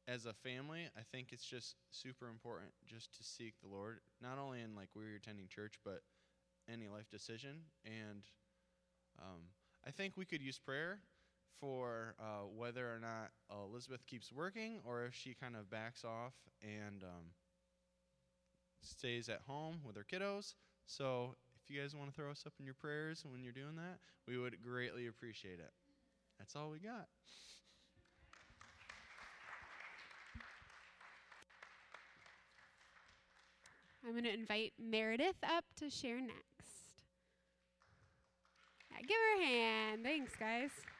as 0.08 0.26
a 0.26 0.34
family, 0.34 0.90
I 0.98 1.02
think 1.12 1.30
it's 1.32 1.46
just 1.46 1.76
super 1.92 2.28
important 2.28 2.72
just 2.86 3.16
to 3.18 3.24
seek 3.24 3.54
the 3.62 3.70
Lord, 3.70 4.00
not 4.22 4.38
only 4.38 4.62
in 4.62 4.76
like 4.76 4.90
where 4.94 5.06
you're 5.06 5.18
attending 5.18 5.48
church, 5.48 5.76
but 5.84 6.02
any 6.72 6.88
life 6.88 7.10
decision. 7.10 7.62
And 7.86 8.24
um, 9.20 9.42
I 9.86 9.92
think 9.92 10.18
we 10.18 10.26
could 10.26 10.42
use 10.42 10.60
prayer 10.60 11.00
for 11.60 12.16
uh, 12.20 12.46
whether 12.56 12.94
or 12.94 13.00
not 13.00 13.32
Elizabeth 13.52 14.06
keeps 14.06 14.32
working 14.32 14.80
or 14.86 15.06
if 15.06 15.14
she 15.14 15.34
kind 15.34 15.56
of 15.56 15.70
backs 15.70 16.04
off 16.04 16.34
and 16.62 17.04
um, 17.04 17.32
stays 18.82 19.30
at 19.30 19.42
home 19.48 19.80
with 19.86 19.96
her 19.96 20.06
kiddos. 20.12 20.56
So 20.86 21.36
if 21.56 21.74
you 21.74 21.82
guys 21.82 21.96
want 21.96 22.10
to 22.10 22.16
throw 22.16 22.32
us 22.32 22.44
up 22.46 22.54
in 22.60 22.66
your 22.66 22.76
prayers 22.76 23.24
when 23.26 23.44
you're 23.44 23.54
doing 23.54 23.76
that, 23.78 24.00
we 24.28 24.38
would 24.38 24.62
greatly 24.62 25.08
appreciate 25.08 25.60
it. 25.60 25.72
That's 26.40 26.56
all 26.56 26.70
we 26.70 26.80
got. 26.80 27.08
I'm 34.06 34.12
going 34.12 34.26
to 34.26 34.34
invite 34.34 34.74
Meredith 34.78 35.38
up 35.44 35.64
to 35.78 35.90
share 35.90 36.20
next. 36.20 36.44
Yeah, 38.92 38.98
give 39.08 39.16
her 39.16 39.42
a 39.42 39.46
hand. 39.46 40.04
Thanks, 40.04 40.36
guys. 40.36 40.72
Thank 40.76 40.84
you. 40.84 40.94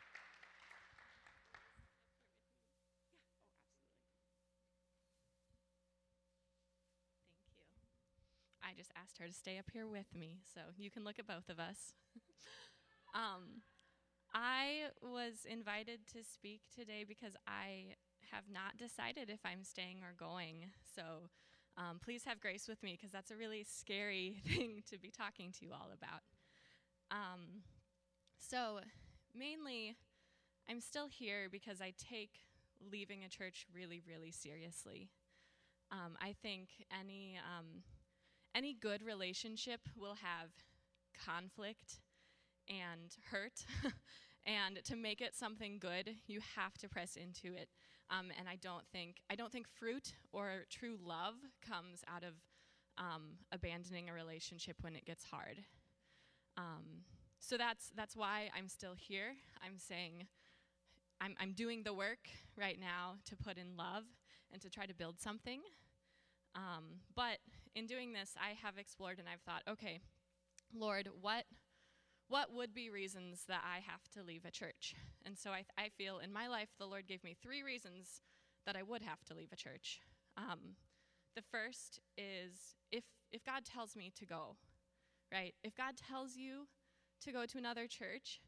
I 8.64 8.72
just 8.78 8.92
asked 8.96 9.18
her 9.18 9.28
to 9.28 9.34
stay 9.34 9.58
up 9.60 9.66
here 9.74 9.86
with 9.86 10.08
me, 10.18 10.40
so 10.54 10.62
you 10.78 10.90
can 10.90 11.04
look 11.04 11.20
at 11.20 11.28
both 11.28 11.50
of 11.50 11.60
us. 11.60 11.92
um, 13.14 13.64
I 14.34 14.86
was 15.02 15.46
invited 15.46 16.08
to 16.14 16.24
speak 16.24 16.62
today 16.74 17.04
because 17.06 17.36
I 17.46 17.96
have 18.32 18.46
not 18.52 18.78
decided 18.78 19.30
if 19.30 19.42
I'm 19.46 19.64
staying 19.64 19.98
or 20.02 20.16
going. 20.18 20.72
So 20.96 21.30
um, 21.78 22.00
please 22.04 22.24
have 22.26 22.40
grace 22.40 22.68
with 22.68 22.82
me 22.84 22.98
because 22.98 23.12
that's 23.12 23.32
a 23.32 23.36
really 23.36 23.64
scary 23.64 24.42
thing 24.48 24.84
to 24.90 24.98
be 24.98 25.12
talking 25.12 25.52
to 25.60 25.66
you 25.66 25.72
all 25.72 25.90
about. 25.94 26.22
Um, 27.12 27.64
so, 28.38 28.80
mainly, 29.36 29.96
I'm 30.70 30.80
still 30.82 31.08
here 31.08 31.48
because 31.52 31.82
I 31.82 31.94
take 31.98 32.42
leaving 32.92 33.24
a 33.24 33.30
church 33.30 33.66
really, 33.74 34.02
really 34.08 34.32
seriously. 34.32 35.10
Um, 35.92 36.18
I 36.22 36.36
think 36.42 36.70
any 36.98 37.38
um, 37.38 37.84
any 38.56 38.74
good 38.74 39.04
relationship 39.04 39.82
will 39.96 40.16
have 40.16 40.50
conflict 41.26 42.00
and 42.70 43.16
hurt, 43.32 43.66
and 44.46 44.84
to 44.84 44.96
make 44.96 45.22
it 45.22 45.36
something 45.36 45.80
good, 45.80 46.10
you 46.28 46.42
have 46.56 46.78
to 46.80 46.90
press 46.90 47.16
into 47.16 47.56
it. 47.56 47.70
Um, 48.10 48.28
and 48.38 48.48
I 48.48 48.58
don't 48.58 48.86
think 48.92 49.22
I 49.30 49.36
don't 49.36 49.52
think 49.52 49.68
fruit 49.68 50.14
or 50.32 50.66
true 50.70 50.98
love 51.04 51.36
comes 51.68 52.04
out 52.14 52.24
of 52.24 52.34
um, 52.98 53.38
abandoning 53.52 54.10
a 54.10 54.14
relationship 54.14 54.78
when 54.82 54.96
it 54.96 55.06
gets 55.06 55.24
hard. 55.24 55.58
Um, 56.58 57.06
so 57.40 57.58
that's 57.58 57.92
that's 57.96 58.16
why 58.16 58.50
I'm 58.56 58.68
still 58.68 58.96
here. 58.96 59.34
I'm 59.66 59.78
saying 59.78 60.28
I'm, 61.22 61.36
I'm 61.40 61.54
doing 61.54 61.84
the 61.84 61.94
work 61.94 62.28
right 62.58 62.80
now 62.80 63.16
to 63.26 63.36
put 63.38 63.58
in 63.58 63.78
love 63.78 64.04
and 64.52 64.62
to 64.62 64.70
try 64.70 64.86
to 64.86 64.94
build 64.94 65.20
something. 65.20 65.62
Um, 66.56 67.00
but 67.16 67.38
in 67.76 67.88
doing 67.88 68.14
this, 68.14 68.36
I 68.38 68.54
have 68.62 68.78
explored 68.78 69.20
and 69.20 69.28
I've 69.28 69.42
thought, 69.42 69.64
okay, 69.68 70.02
Lord, 70.76 71.10
what 71.22 71.46
what 72.34 72.52
would 72.52 72.74
be 72.74 72.90
reasons 72.90 73.44
that 73.48 73.62
I 73.64 73.76
have 73.86 74.10
to 74.16 74.24
leave 74.24 74.44
a 74.44 74.50
church? 74.50 74.96
And 75.24 75.38
so 75.38 75.52
I, 75.52 75.66
I 75.78 75.90
feel 75.90 76.18
in 76.18 76.34
my 76.34 76.48
life, 76.48 76.70
the 76.80 76.88
Lord 76.88 77.06
gave 77.06 77.24
me 77.24 77.36
three 77.40 77.62
reasons 77.62 78.24
that 78.66 78.76
I 78.76 78.82
would 78.82 79.04
have 79.04 79.24
to 79.26 79.36
leave 79.36 79.52
a 79.54 79.56
church. 79.56 80.00
Um, 80.36 80.78
the 81.36 81.44
first 81.44 82.00
is 82.18 82.74
if 82.92 83.04
if 83.32 83.46
God 83.46 83.66
tells 83.66 83.96
me 83.96 84.12
to 84.18 84.26
go, 84.26 84.56
right? 85.32 85.54
If 85.64 85.76
God 85.76 85.94
tells 85.96 86.36
you 86.36 86.66
to 87.22 87.32
go 87.32 87.46
to 87.46 87.58
another 87.60 87.86
church, 87.86 88.42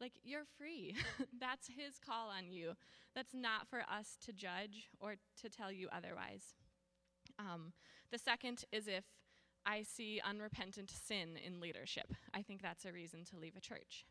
like 0.00 0.14
you're 0.24 0.48
free. 0.58 0.96
That's 1.40 1.68
his 1.68 2.00
call 2.04 2.28
on 2.28 2.50
you. 2.50 2.72
That's 3.14 3.34
not 3.34 3.68
for 3.68 3.84
us 3.88 4.16
to 4.26 4.32
judge 4.32 4.88
or 4.98 5.14
to 5.42 5.48
tell 5.48 5.70
you 5.70 5.86
otherwise. 5.92 6.54
Um, 7.38 7.72
the 8.10 8.18
second 8.18 8.64
is 8.72 8.88
if 8.88 9.04
I 9.64 9.82
see 9.82 10.20
unrepentant 10.24 10.90
sin 10.90 11.36
in 11.44 11.60
leadership. 11.60 12.12
I 12.34 12.42
think 12.42 12.62
that's 12.62 12.84
a 12.84 12.92
reason 12.92 13.24
to 13.26 13.36
leave 13.36 13.56
a 13.56 13.60
church. 13.60 14.06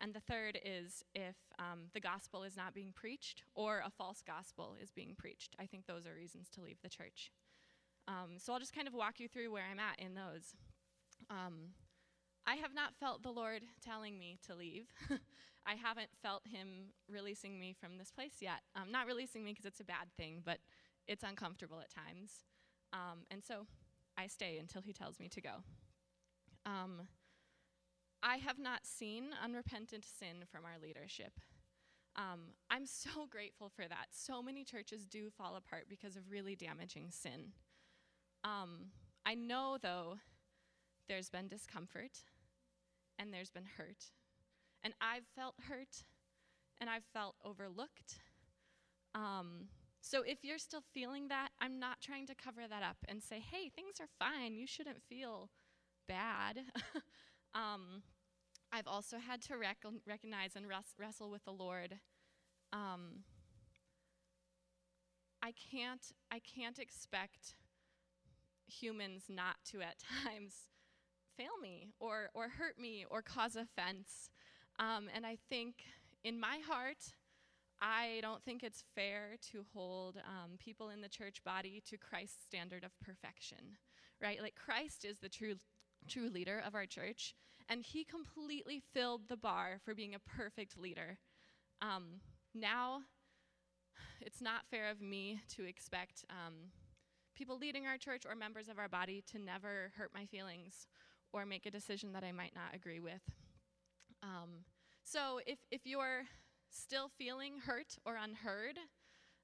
And 0.00 0.14
the 0.14 0.20
third 0.20 0.58
is 0.64 1.04
if 1.14 1.36
um, 1.58 1.90
the 1.92 2.00
gospel 2.00 2.42
is 2.42 2.56
not 2.56 2.74
being 2.74 2.92
preached 2.94 3.42
or 3.54 3.82
a 3.84 3.90
false 3.90 4.22
gospel 4.26 4.76
is 4.82 4.90
being 4.90 5.14
preached. 5.16 5.54
I 5.60 5.66
think 5.66 5.86
those 5.86 6.06
are 6.06 6.14
reasons 6.14 6.48
to 6.54 6.62
leave 6.62 6.78
the 6.82 6.88
church. 6.88 7.30
Um, 8.08 8.38
so 8.38 8.52
I'll 8.52 8.58
just 8.58 8.74
kind 8.74 8.88
of 8.88 8.94
walk 8.94 9.20
you 9.20 9.28
through 9.28 9.52
where 9.52 9.64
I'm 9.70 9.78
at 9.78 9.98
in 9.98 10.14
those. 10.14 10.54
Um, 11.28 11.74
I 12.46 12.54
have 12.56 12.74
not 12.74 12.96
felt 12.98 13.22
the 13.22 13.30
Lord 13.30 13.62
telling 13.84 14.18
me 14.18 14.38
to 14.46 14.54
leave. 14.54 14.86
I 15.66 15.74
haven't 15.74 16.08
felt 16.22 16.42
Him 16.46 16.94
releasing 17.08 17.60
me 17.60 17.76
from 17.78 17.98
this 17.98 18.10
place 18.10 18.36
yet. 18.40 18.62
Um, 18.74 18.90
not 18.90 19.06
releasing 19.06 19.44
me 19.44 19.52
because 19.52 19.66
it's 19.66 19.80
a 19.80 19.84
bad 19.84 20.08
thing, 20.16 20.42
but 20.44 20.58
it's 21.06 21.22
uncomfortable 21.22 21.80
at 21.80 21.90
times. 21.90 22.44
Um, 22.92 23.20
and 23.30 23.44
so 23.44 23.66
I 24.20 24.26
stay 24.26 24.58
until 24.58 24.82
He 24.82 24.92
tells 24.92 25.18
me 25.18 25.28
to 25.28 25.40
go. 25.40 25.50
Um, 26.66 27.08
I 28.22 28.36
have 28.36 28.58
not 28.58 28.84
seen 28.84 29.30
unrepentant 29.42 30.04
sin 30.04 30.44
from 30.50 30.64
our 30.64 30.78
leadership. 30.82 31.40
Um, 32.16 32.52
I'm 32.70 32.84
so 32.86 33.26
grateful 33.30 33.70
for 33.70 33.88
that. 33.88 34.08
So 34.10 34.42
many 34.42 34.64
churches 34.64 35.06
do 35.06 35.30
fall 35.30 35.56
apart 35.56 35.86
because 35.88 36.16
of 36.16 36.30
really 36.30 36.54
damaging 36.54 37.08
sin. 37.10 37.52
Um, 38.44 38.90
I 39.24 39.34
know, 39.34 39.78
though, 39.80 40.18
there's 41.08 41.30
been 41.30 41.48
discomfort 41.48 42.18
and 43.18 43.32
there's 43.32 43.50
been 43.50 43.68
hurt. 43.76 44.12
And 44.82 44.92
I've 45.00 45.26
felt 45.34 45.54
hurt 45.68 46.04
and 46.80 46.90
I've 46.90 47.04
felt 47.12 47.36
overlooked. 47.44 48.18
Um, 49.14 49.68
so 50.00 50.22
if 50.22 50.38
you're 50.42 50.58
still 50.58 50.82
feeling 50.94 51.28
that, 51.28 51.48
I'm 51.60 51.78
not 51.78 52.00
trying 52.00 52.26
to 52.28 52.34
cover 52.34 52.62
that 52.68 52.82
up 52.82 52.96
and 53.08 53.22
say, 53.22 53.40
hey, 53.40 53.68
things 53.68 53.96
are 54.00 54.08
fine. 54.18 54.56
You 54.56 54.66
shouldn't 54.66 55.02
feel 55.08 55.50
bad. 56.08 56.60
um, 57.54 58.02
I've 58.72 58.86
also 58.86 59.18
had 59.18 59.42
to 59.42 59.56
rec- 59.56 59.84
recognize 60.06 60.56
and 60.56 60.66
res- 60.68 60.94
wrestle 60.98 61.30
with 61.30 61.44
the 61.44 61.52
Lord. 61.52 61.98
Um, 62.72 63.24
I 65.42 65.52
can't. 65.52 66.12
I 66.30 66.40
can't 66.40 66.78
expect 66.78 67.54
humans 68.66 69.24
not 69.28 69.56
to 69.72 69.80
at 69.80 69.96
times 70.24 70.66
fail 71.36 71.58
me 71.62 71.92
or, 71.98 72.30
or 72.34 72.48
hurt 72.48 72.78
me 72.78 73.04
or 73.10 73.22
cause 73.22 73.56
offense. 73.56 74.30
Um, 74.78 75.08
and 75.14 75.26
I 75.26 75.38
think 75.48 75.76
in 76.22 76.38
my 76.38 76.58
heart, 76.66 77.14
I 77.80 78.18
don't 78.20 78.44
think 78.44 78.62
it's 78.62 78.84
fair 78.94 79.36
to 79.52 79.64
hold 79.72 80.18
um, 80.18 80.58
people 80.58 80.90
in 80.90 81.00
the 81.00 81.08
church 81.08 81.42
body 81.44 81.82
to 81.86 81.96
Christ's 81.96 82.42
standard 82.42 82.84
of 82.84 82.90
perfection, 83.00 83.78
right? 84.22 84.40
Like 84.42 84.54
Christ 84.54 85.04
is 85.04 85.18
the 85.18 85.28
true, 85.28 85.54
true 86.08 86.28
leader 86.28 86.62
of 86.66 86.74
our 86.74 86.86
church, 86.86 87.34
and 87.68 87.82
he 87.82 88.04
completely 88.04 88.82
filled 88.92 89.28
the 89.28 89.36
bar 89.36 89.80
for 89.84 89.94
being 89.94 90.14
a 90.14 90.18
perfect 90.18 90.78
leader. 90.78 91.18
Um, 91.80 92.20
now, 92.54 93.00
it's 94.20 94.42
not 94.42 94.66
fair 94.70 94.90
of 94.90 95.00
me 95.00 95.40
to 95.56 95.64
expect 95.64 96.24
um, 96.28 96.54
people 97.34 97.56
leading 97.58 97.86
our 97.86 97.96
church 97.96 98.24
or 98.28 98.34
members 98.34 98.68
of 98.68 98.78
our 98.78 98.88
body 98.88 99.22
to 99.32 99.38
never 99.38 99.92
hurt 99.96 100.10
my 100.14 100.26
feelings 100.26 100.86
or 101.32 101.46
make 101.46 101.64
a 101.64 101.70
decision 101.70 102.12
that 102.12 102.24
I 102.24 102.32
might 102.32 102.54
not 102.54 102.74
agree 102.74 103.00
with. 103.00 103.22
Um, 104.22 104.64
so 105.02 105.40
if, 105.46 105.58
if 105.70 105.86
you're 105.86 106.24
still 106.70 107.08
feeling 107.08 107.58
hurt 107.66 107.96
or 108.04 108.16
unheard, 108.16 108.78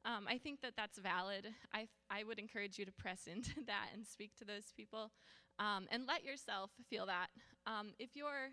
um, 0.05 0.27
I 0.29 0.39
think 0.39 0.61
that 0.63 0.75
that's 0.77 0.99
valid. 0.99 1.49
I, 1.75 1.89
I 2.11 2.25
would 2.25 2.39
encourage 2.39 2.79
you 2.79 2.85
to 2.85 2.93
press 2.93 3.27
into 3.33 3.55
that 3.67 3.89
and 3.95 4.07
speak 4.07 4.37
to 4.39 4.45
those 4.45 4.73
people 4.77 5.11
um, 5.59 5.87
and 5.91 6.07
let 6.07 6.25
yourself 6.25 6.71
feel 6.89 7.07
that. 7.07 7.29
Um, 7.67 7.93
if 7.99 8.15
you're 8.15 8.53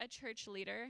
a 0.00 0.08
church 0.08 0.46
leader, 0.46 0.88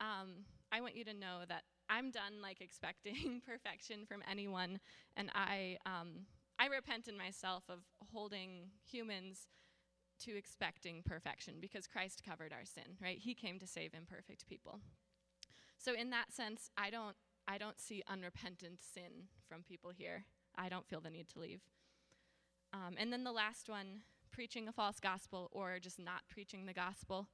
um, 0.00 0.44
I 0.72 0.80
want 0.80 0.96
you 0.96 1.04
to 1.04 1.14
know 1.14 1.40
that 1.48 1.62
I'm 1.88 2.10
done 2.10 2.40
like 2.42 2.60
expecting 2.60 3.42
perfection 3.46 4.06
from 4.06 4.22
anyone, 4.30 4.80
and 5.16 5.30
I 5.34 5.78
um, 5.84 6.26
I 6.58 6.66
repent 6.66 7.08
in 7.08 7.18
myself 7.18 7.64
of 7.68 7.80
holding 8.12 8.70
humans 8.84 9.48
to 10.20 10.36
expecting 10.36 11.02
perfection 11.02 11.54
because 11.60 11.86
Christ 11.86 12.22
covered 12.26 12.52
our 12.52 12.64
sin, 12.64 12.96
right? 13.02 13.18
He 13.18 13.34
came 13.34 13.58
to 13.58 13.66
save 13.66 13.94
imperfect 13.94 14.46
people. 14.46 14.80
So 15.80 15.94
in 15.94 16.10
that 16.10 16.32
sense, 16.32 16.70
I 16.76 16.90
don't 16.90 17.16
I 17.48 17.58
don't 17.58 17.80
see 17.80 18.02
unrepentant 18.06 18.80
sin 18.82 19.28
from 19.48 19.62
people 19.62 19.90
here. 19.90 20.24
I 20.56 20.68
don't 20.68 20.86
feel 20.86 21.00
the 21.00 21.10
need 21.10 21.28
to 21.30 21.40
leave. 21.40 21.62
Um, 22.72 22.94
and 22.98 23.12
then 23.12 23.24
the 23.24 23.32
last 23.32 23.68
one, 23.68 24.02
preaching 24.30 24.68
a 24.68 24.72
false 24.72 25.00
gospel 25.00 25.48
or 25.50 25.78
just 25.80 25.98
not 25.98 26.22
preaching 26.28 26.66
the 26.66 26.72
gospel. 26.72 27.28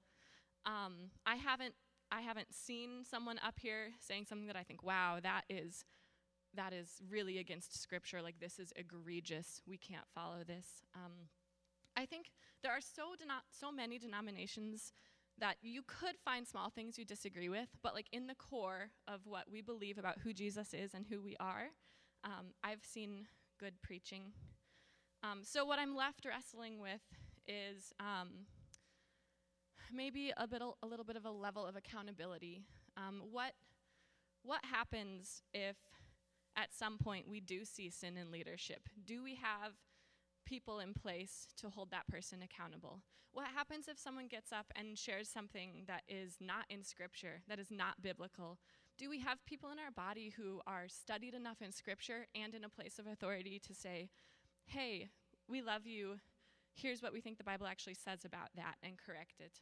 Um, 0.64 1.10
I 1.26 1.36
haven't 1.36 1.74
I 2.10 2.20
haven't 2.20 2.54
seen 2.54 3.04
someone 3.04 3.40
up 3.44 3.58
here 3.58 3.88
saying 3.98 4.26
something 4.28 4.46
that 4.46 4.56
I 4.56 4.62
think, 4.62 4.82
wow, 4.82 5.18
that 5.22 5.42
is 5.50 5.84
that 6.54 6.72
is 6.72 7.02
really 7.10 7.38
against 7.38 7.80
scripture. 7.82 8.22
Like 8.22 8.38
this 8.40 8.58
is 8.58 8.72
egregious. 8.76 9.60
We 9.66 9.76
can't 9.76 10.06
follow 10.14 10.44
this. 10.46 10.82
Um, 10.94 11.28
I 11.96 12.06
think 12.06 12.30
there 12.62 12.72
are 12.72 12.80
so 12.80 13.14
deno- 13.20 13.44
so 13.50 13.72
many 13.72 13.98
denominations 13.98 14.92
that 15.38 15.56
you 15.60 15.82
could 15.86 16.16
find 16.24 16.46
small 16.46 16.70
things 16.70 16.98
you 16.98 17.04
disagree 17.04 17.48
with, 17.48 17.68
but 17.82 17.94
like 17.94 18.08
in 18.12 18.26
the 18.26 18.34
core 18.34 18.90
of 19.06 19.20
what 19.24 19.44
we 19.50 19.60
believe 19.60 19.98
about 19.98 20.18
who 20.22 20.32
Jesus 20.32 20.72
is 20.72 20.94
and 20.94 21.06
who 21.06 21.20
we 21.20 21.36
are, 21.38 21.68
um, 22.24 22.54
I've 22.64 22.84
seen 22.84 23.26
good 23.60 23.74
preaching. 23.82 24.32
Um, 25.22 25.40
so 25.42 25.64
what 25.64 25.78
I'm 25.78 25.94
left 25.94 26.24
wrestling 26.24 26.80
with 26.80 27.00
is 27.46 27.92
um, 28.00 28.28
maybe 29.92 30.32
a 30.36 30.46
bit 30.46 30.62
a 30.62 30.86
little 30.86 31.04
bit 31.04 31.16
of 31.16 31.24
a 31.24 31.30
level 31.30 31.66
of 31.66 31.76
accountability. 31.76 32.64
Um, 32.96 33.22
what 33.30 33.52
what 34.42 34.60
happens 34.64 35.42
if 35.52 35.76
at 36.56 36.72
some 36.72 36.98
point 36.98 37.28
we 37.28 37.40
do 37.40 37.64
see 37.64 37.90
sin 37.90 38.16
in 38.16 38.30
leadership? 38.30 38.88
Do 39.04 39.22
we 39.22 39.34
have 39.36 39.72
people 40.46 40.78
in 40.78 40.94
place 40.94 41.46
to 41.58 41.68
hold 41.68 41.90
that 41.90 42.08
person 42.08 42.38
accountable? 42.42 43.02
What 43.32 43.48
happens 43.54 43.86
if 43.86 43.98
someone 43.98 44.28
gets 44.28 44.50
up 44.50 44.72
and 44.74 44.96
shares 44.96 45.28
something 45.28 45.84
that 45.86 46.02
is 46.08 46.36
not 46.40 46.64
in 46.70 46.82
scripture, 46.82 47.42
that 47.48 47.58
is 47.58 47.70
not 47.70 48.00
biblical? 48.00 48.58
Do 48.96 49.10
we 49.10 49.20
have 49.20 49.44
people 49.44 49.70
in 49.70 49.78
our 49.78 49.90
body 49.90 50.32
who 50.38 50.62
are 50.66 50.88
studied 50.88 51.34
enough 51.34 51.60
in 51.60 51.70
scripture 51.70 52.26
and 52.34 52.54
in 52.54 52.64
a 52.64 52.70
place 52.70 52.98
of 52.98 53.06
authority 53.06 53.60
to 53.66 53.74
say, 53.74 54.08
hey, 54.64 55.08
we 55.48 55.60
love 55.60 55.86
you. 55.86 56.16
Here's 56.74 57.02
what 57.02 57.12
we 57.12 57.20
think 57.20 57.36
the 57.36 57.44
Bible 57.44 57.66
actually 57.66 57.94
says 57.94 58.24
about 58.24 58.48
that 58.56 58.76
and 58.82 58.94
correct 58.96 59.40
it? 59.40 59.60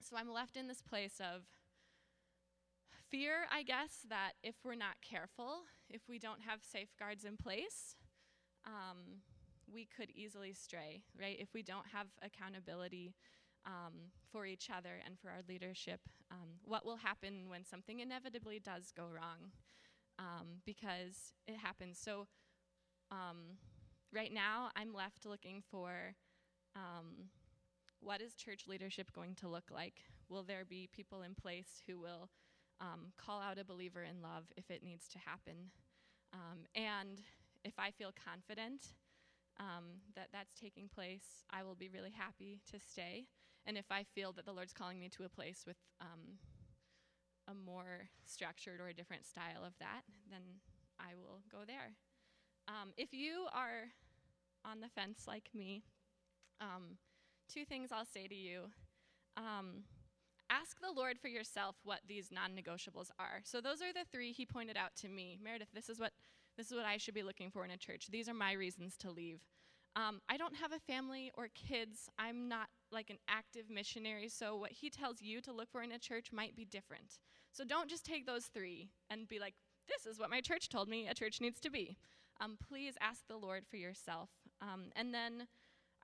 So 0.00 0.16
I'm 0.16 0.32
left 0.32 0.56
in 0.56 0.68
this 0.68 0.82
place 0.82 1.20
of 1.20 1.42
fear, 3.10 3.46
I 3.52 3.62
guess, 3.62 4.06
that 4.08 4.32
if 4.42 4.54
we're 4.64 4.74
not 4.74 4.96
careful, 5.02 5.64
if 5.90 6.02
we 6.08 6.18
don't 6.18 6.42
have 6.42 6.60
safeguards 6.62 7.24
in 7.24 7.36
place, 7.36 7.96
um, 8.64 9.22
we 9.72 9.86
could 9.86 10.10
easily 10.10 10.54
stray, 10.54 11.02
right? 11.18 11.36
If 11.38 11.54
we 11.54 11.62
don't 11.62 11.86
have 11.92 12.06
accountability 12.22 13.14
um, 13.66 14.10
for 14.30 14.46
each 14.46 14.70
other 14.70 15.00
and 15.04 15.18
for 15.18 15.28
our 15.28 15.42
leadership, 15.48 16.00
um, 16.30 16.58
what 16.64 16.84
will 16.84 16.96
happen 16.96 17.48
when 17.48 17.64
something 17.64 18.00
inevitably 18.00 18.58
does 18.58 18.92
go 18.96 19.04
wrong? 19.04 19.52
Um, 20.18 20.60
because 20.64 21.32
it 21.46 21.56
happens. 21.56 21.98
So, 21.98 22.26
um, 23.10 23.58
right 24.12 24.32
now, 24.32 24.70
I'm 24.76 24.94
left 24.94 25.26
looking 25.26 25.62
for 25.70 26.14
um, 26.76 27.28
what 28.00 28.20
is 28.20 28.34
church 28.34 28.64
leadership 28.66 29.12
going 29.12 29.34
to 29.36 29.48
look 29.48 29.70
like? 29.70 30.02
Will 30.28 30.42
there 30.42 30.64
be 30.64 30.88
people 30.92 31.22
in 31.22 31.34
place 31.34 31.82
who 31.86 31.98
will 31.98 32.30
um, 32.80 33.12
call 33.16 33.40
out 33.40 33.58
a 33.58 33.64
believer 33.64 34.02
in 34.02 34.22
love 34.22 34.44
if 34.56 34.70
it 34.70 34.82
needs 34.82 35.08
to 35.08 35.18
happen? 35.18 35.70
And 36.74 37.20
if 37.64 37.74
I 37.78 37.90
feel 37.90 38.12
confident 38.12 38.94
um, 39.58 40.00
that 40.16 40.28
that's 40.32 40.54
taking 40.54 40.88
place, 40.88 41.44
I 41.50 41.62
will 41.62 41.74
be 41.74 41.88
really 41.88 42.10
happy 42.10 42.60
to 42.70 42.78
stay. 42.80 43.26
And 43.66 43.76
if 43.76 43.86
I 43.90 44.02
feel 44.02 44.32
that 44.32 44.44
the 44.44 44.52
Lord's 44.52 44.72
calling 44.72 44.98
me 44.98 45.08
to 45.10 45.24
a 45.24 45.28
place 45.28 45.64
with 45.66 45.76
um, 46.00 46.38
a 47.48 47.54
more 47.54 48.08
structured 48.24 48.80
or 48.80 48.88
a 48.88 48.94
different 48.94 49.24
style 49.24 49.64
of 49.64 49.72
that, 49.78 50.02
then 50.30 50.42
I 50.98 51.14
will 51.14 51.40
go 51.50 51.58
there. 51.66 51.94
Um, 52.68 52.92
if 52.96 53.12
you 53.12 53.46
are 53.52 53.90
on 54.64 54.80
the 54.80 54.88
fence 54.88 55.24
like 55.26 55.50
me, 55.54 55.82
um, 56.60 56.98
two 57.52 57.64
things 57.64 57.90
I'll 57.92 58.04
say 58.04 58.26
to 58.26 58.34
you. 58.34 58.70
Um, 59.36 59.84
ask 60.50 60.80
the 60.80 60.92
Lord 60.94 61.18
for 61.18 61.28
yourself 61.28 61.76
what 61.84 62.00
these 62.06 62.30
non-negotiables 62.30 63.10
are. 63.18 63.40
So 63.44 63.60
those 63.60 63.80
are 63.80 63.92
the 63.92 64.06
three 64.10 64.32
he 64.32 64.44
pointed 64.44 64.76
out 64.76 64.94
to 64.96 65.08
me. 65.08 65.38
Meredith, 65.42 65.72
this 65.74 65.88
is 65.88 65.98
what 65.98 66.12
this 66.56 66.70
is 66.70 66.76
what 66.76 66.86
I 66.86 66.96
should 66.96 67.14
be 67.14 67.22
looking 67.22 67.50
for 67.50 67.64
in 67.64 67.70
a 67.70 67.76
church. 67.76 68.08
These 68.10 68.28
are 68.28 68.34
my 68.34 68.52
reasons 68.52 68.96
to 68.98 69.10
leave. 69.10 69.40
Um, 69.94 70.20
I 70.28 70.36
don't 70.36 70.56
have 70.56 70.72
a 70.72 70.78
family 70.78 71.30
or 71.36 71.48
kids. 71.54 72.08
I'm 72.18 72.48
not 72.48 72.68
like 72.90 73.10
an 73.10 73.18
active 73.28 73.68
missionary, 73.68 74.28
so 74.28 74.56
what 74.56 74.72
he 74.72 74.88
tells 74.88 75.20
you 75.20 75.40
to 75.42 75.52
look 75.52 75.70
for 75.70 75.82
in 75.82 75.92
a 75.92 75.98
church 75.98 76.32
might 76.32 76.56
be 76.56 76.64
different. 76.64 77.18
So 77.52 77.64
don't 77.64 77.90
just 77.90 78.04
take 78.04 78.26
those 78.26 78.46
three 78.46 78.88
and 79.10 79.28
be 79.28 79.38
like, 79.38 79.54
this 79.88 80.06
is 80.06 80.18
what 80.18 80.30
my 80.30 80.40
church 80.40 80.68
told 80.68 80.88
me 80.88 81.08
a 81.08 81.14
church 81.14 81.40
needs 81.40 81.60
to 81.60 81.70
be. 81.70 81.96
Um, 82.40 82.56
please 82.66 82.94
ask 83.00 83.26
the 83.28 83.36
Lord 83.36 83.64
for 83.70 83.76
yourself. 83.76 84.30
Um, 84.62 84.86
and 84.96 85.12
then 85.12 85.46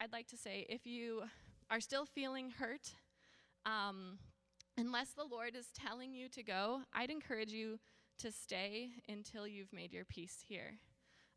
I'd 0.01 0.13
like 0.13 0.29
to 0.29 0.37
say 0.37 0.67
if 0.69 0.87
you 0.87 1.23
are 1.71 1.81
still 1.81 2.05
feeling 2.05 2.51
hurt, 2.51 2.93
um, 3.65 4.19
unless 4.77 5.11
the 5.11 5.25
Lord 5.25 5.57
is 5.57 5.69
telling 5.75 6.15
you 6.15 6.29
to 6.29 6.43
go, 6.43 6.83
I'd 6.95 7.11
encourage 7.11 7.53
you 7.53 7.79
to 8.19 8.33
stay 8.33 8.91
until 9.09 9.47
you've 9.47 9.73
made 9.73 9.93
your 9.93 10.05
peace 10.05 10.45
here. 10.47 10.79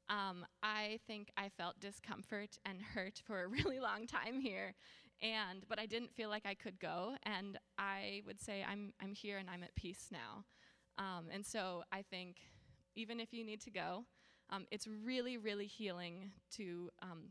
Um, 0.10 0.46
I 0.62 1.00
think 1.08 1.32
I 1.38 1.50
felt 1.50 1.80
discomfort 1.80 2.58
and 2.66 2.82
hurt 2.82 3.22
for 3.26 3.44
a 3.44 3.48
really 3.64 3.80
long 3.80 4.08
time 4.08 4.40
here, 4.40 4.76
and 5.22 5.66
but 5.70 5.80
I 5.80 5.86
didn't 5.86 6.14
feel 6.14 6.30
like 6.30 6.46
I 6.46 6.54
could 6.54 6.80
go. 6.80 7.16
And 7.24 7.58
I 7.78 8.22
would 8.26 8.42
say 8.42 8.66
I'm 8.70 8.94
I'm 9.02 9.14
here 9.14 9.38
and 9.38 9.50
I'm 9.50 9.64
at 9.64 9.76
peace 9.76 10.10
now. 10.12 10.46
Um, 10.98 11.28
and 11.34 11.46
so 11.46 11.84
I 11.92 12.02
think 12.02 12.38
even 12.96 13.20
if 13.20 13.34
you 13.34 13.46
need 13.46 13.62
to 13.62 13.72
go, 13.72 14.06
um, 14.50 14.66
it's 14.72 14.88
really 14.88 15.38
really 15.38 15.68
healing 15.68 16.32
to 16.58 16.90
um, 17.02 17.30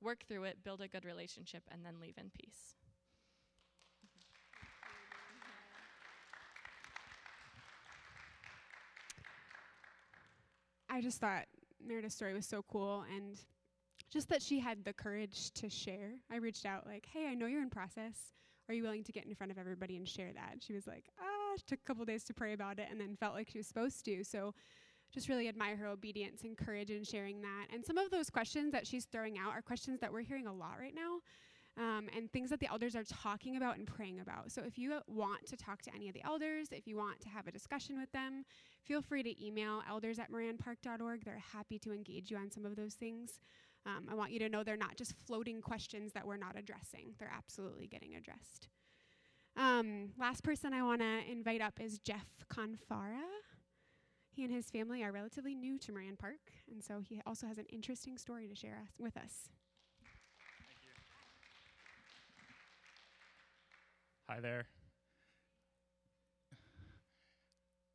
work 0.00 0.24
through 0.26 0.44
it, 0.44 0.64
build 0.64 0.80
a 0.80 0.88
good 0.88 1.04
relationship, 1.04 1.62
and 1.70 1.84
then 1.84 2.00
leave 2.00 2.16
in 2.18 2.30
peace. 2.30 2.76
I 10.92 11.00
just 11.00 11.18
thought 11.18 11.46
Meredith's 11.84 12.14
story 12.14 12.34
was 12.34 12.46
so 12.46 12.62
cool 12.70 13.04
and 13.16 13.38
just 14.10 14.28
that 14.28 14.42
she 14.42 14.60
had 14.60 14.84
the 14.84 14.92
courage 14.92 15.50
to 15.52 15.70
share. 15.70 16.12
I 16.30 16.36
reached 16.36 16.66
out 16.66 16.86
like, 16.86 17.06
"Hey, 17.06 17.26
I 17.28 17.34
know 17.34 17.46
you're 17.46 17.62
in 17.62 17.70
process. 17.70 18.34
Are 18.68 18.74
you 18.74 18.82
willing 18.82 19.02
to 19.04 19.12
get 19.12 19.24
in 19.24 19.34
front 19.34 19.50
of 19.50 19.58
everybody 19.58 19.96
and 19.96 20.06
share 20.06 20.32
that?" 20.34 20.62
She 20.62 20.74
was 20.74 20.86
like, 20.86 21.08
"Ah." 21.18 21.28
Took 21.66 21.80
a 21.80 21.84
couple 21.84 22.04
days 22.06 22.24
to 22.24 22.34
pray 22.34 22.54
about 22.54 22.78
it 22.78 22.88
and 22.90 22.98
then 22.98 23.14
felt 23.16 23.34
like 23.34 23.50
she 23.50 23.58
was 23.58 23.66
supposed 23.66 24.04
to. 24.06 24.24
So 24.24 24.54
just 25.12 25.28
really 25.28 25.48
admire 25.48 25.76
her 25.76 25.86
obedience 25.86 26.44
and 26.44 26.56
courage 26.56 26.90
in 26.90 27.04
sharing 27.04 27.42
that. 27.42 27.66
And 27.70 27.84
some 27.84 27.98
of 27.98 28.10
those 28.10 28.30
questions 28.30 28.72
that 28.72 28.86
she's 28.86 29.04
throwing 29.04 29.36
out 29.38 29.52
are 29.52 29.60
questions 29.60 30.00
that 30.00 30.10
we're 30.10 30.22
hearing 30.22 30.46
a 30.46 30.52
lot 30.52 30.78
right 30.78 30.94
now. 30.94 31.20
Um, 31.78 32.08
and 32.14 32.30
things 32.30 32.50
that 32.50 32.60
the 32.60 32.70
elders 32.70 32.94
are 32.94 33.04
talking 33.04 33.56
about 33.56 33.78
and 33.78 33.86
praying 33.86 34.20
about. 34.20 34.52
So 34.52 34.62
if 34.62 34.76
you 34.76 35.00
want 35.06 35.46
to 35.46 35.56
talk 35.56 35.80
to 35.82 35.94
any 35.94 36.06
of 36.08 36.12
the 36.12 36.22
elders, 36.22 36.68
if 36.70 36.86
you 36.86 36.98
want 36.98 37.20
to 37.22 37.30
have 37.30 37.46
a 37.46 37.50
discussion 37.50 37.98
with 37.98 38.12
them, 38.12 38.44
feel 38.84 39.00
free 39.00 39.22
to 39.22 39.42
email 39.42 39.82
elders 39.88 40.18
at 40.18 40.30
moranpark.org. 40.30 41.24
They're 41.24 41.42
happy 41.54 41.78
to 41.78 41.92
engage 41.94 42.30
you 42.30 42.36
on 42.36 42.50
some 42.50 42.66
of 42.66 42.76
those 42.76 42.92
things. 42.92 43.40
Um, 43.86 44.06
I 44.10 44.14
want 44.14 44.32
you 44.32 44.38
to 44.40 44.48
know 44.48 44.62
they're 44.62 44.76
not 44.76 44.96
just 44.96 45.14
floating 45.26 45.60
questions 45.60 46.12
that 46.12 46.26
we're 46.26 46.36
not 46.36 46.58
addressing, 46.58 47.14
they're 47.18 47.32
absolutely 47.34 47.86
getting 47.86 48.14
addressed. 48.14 48.68
Um, 49.56 50.10
last 50.18 50.42
person 50.42 50.72
I 50.72 50.82
want 50.82 51.00
to 51.00 51.20
invite 51.30 51.60
up 51.60 51.80
is 51.80 51.98
Jeff 51.98 52.26
Confara. 52.52 53.22
He 54.30 54.44
and 54.44 54.52
his 54.52 54.70
family 54.70 55.02
are 55.02 55.12
relatively 55.12 55.54
new 55.54 55.78
to 55.80 55.92
Moran 55.92 56.16
Park, 56.16 56.52
and 56.70 56.82
so 56.82 57.00
he 57.06 57.20
also 57.26 57.46
has 57.46 57.58
an 57.58 57.66
interesting 57.70 58.16
story 58.16 58.48
to 58.48 58.54
share 58.54 58.78
us, 58.82 58.92
with 58.98 59.16
us. 59.16 59.50
Hi 64.32 64.40
there. 64.40 64.64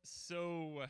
So, 0.04 0.84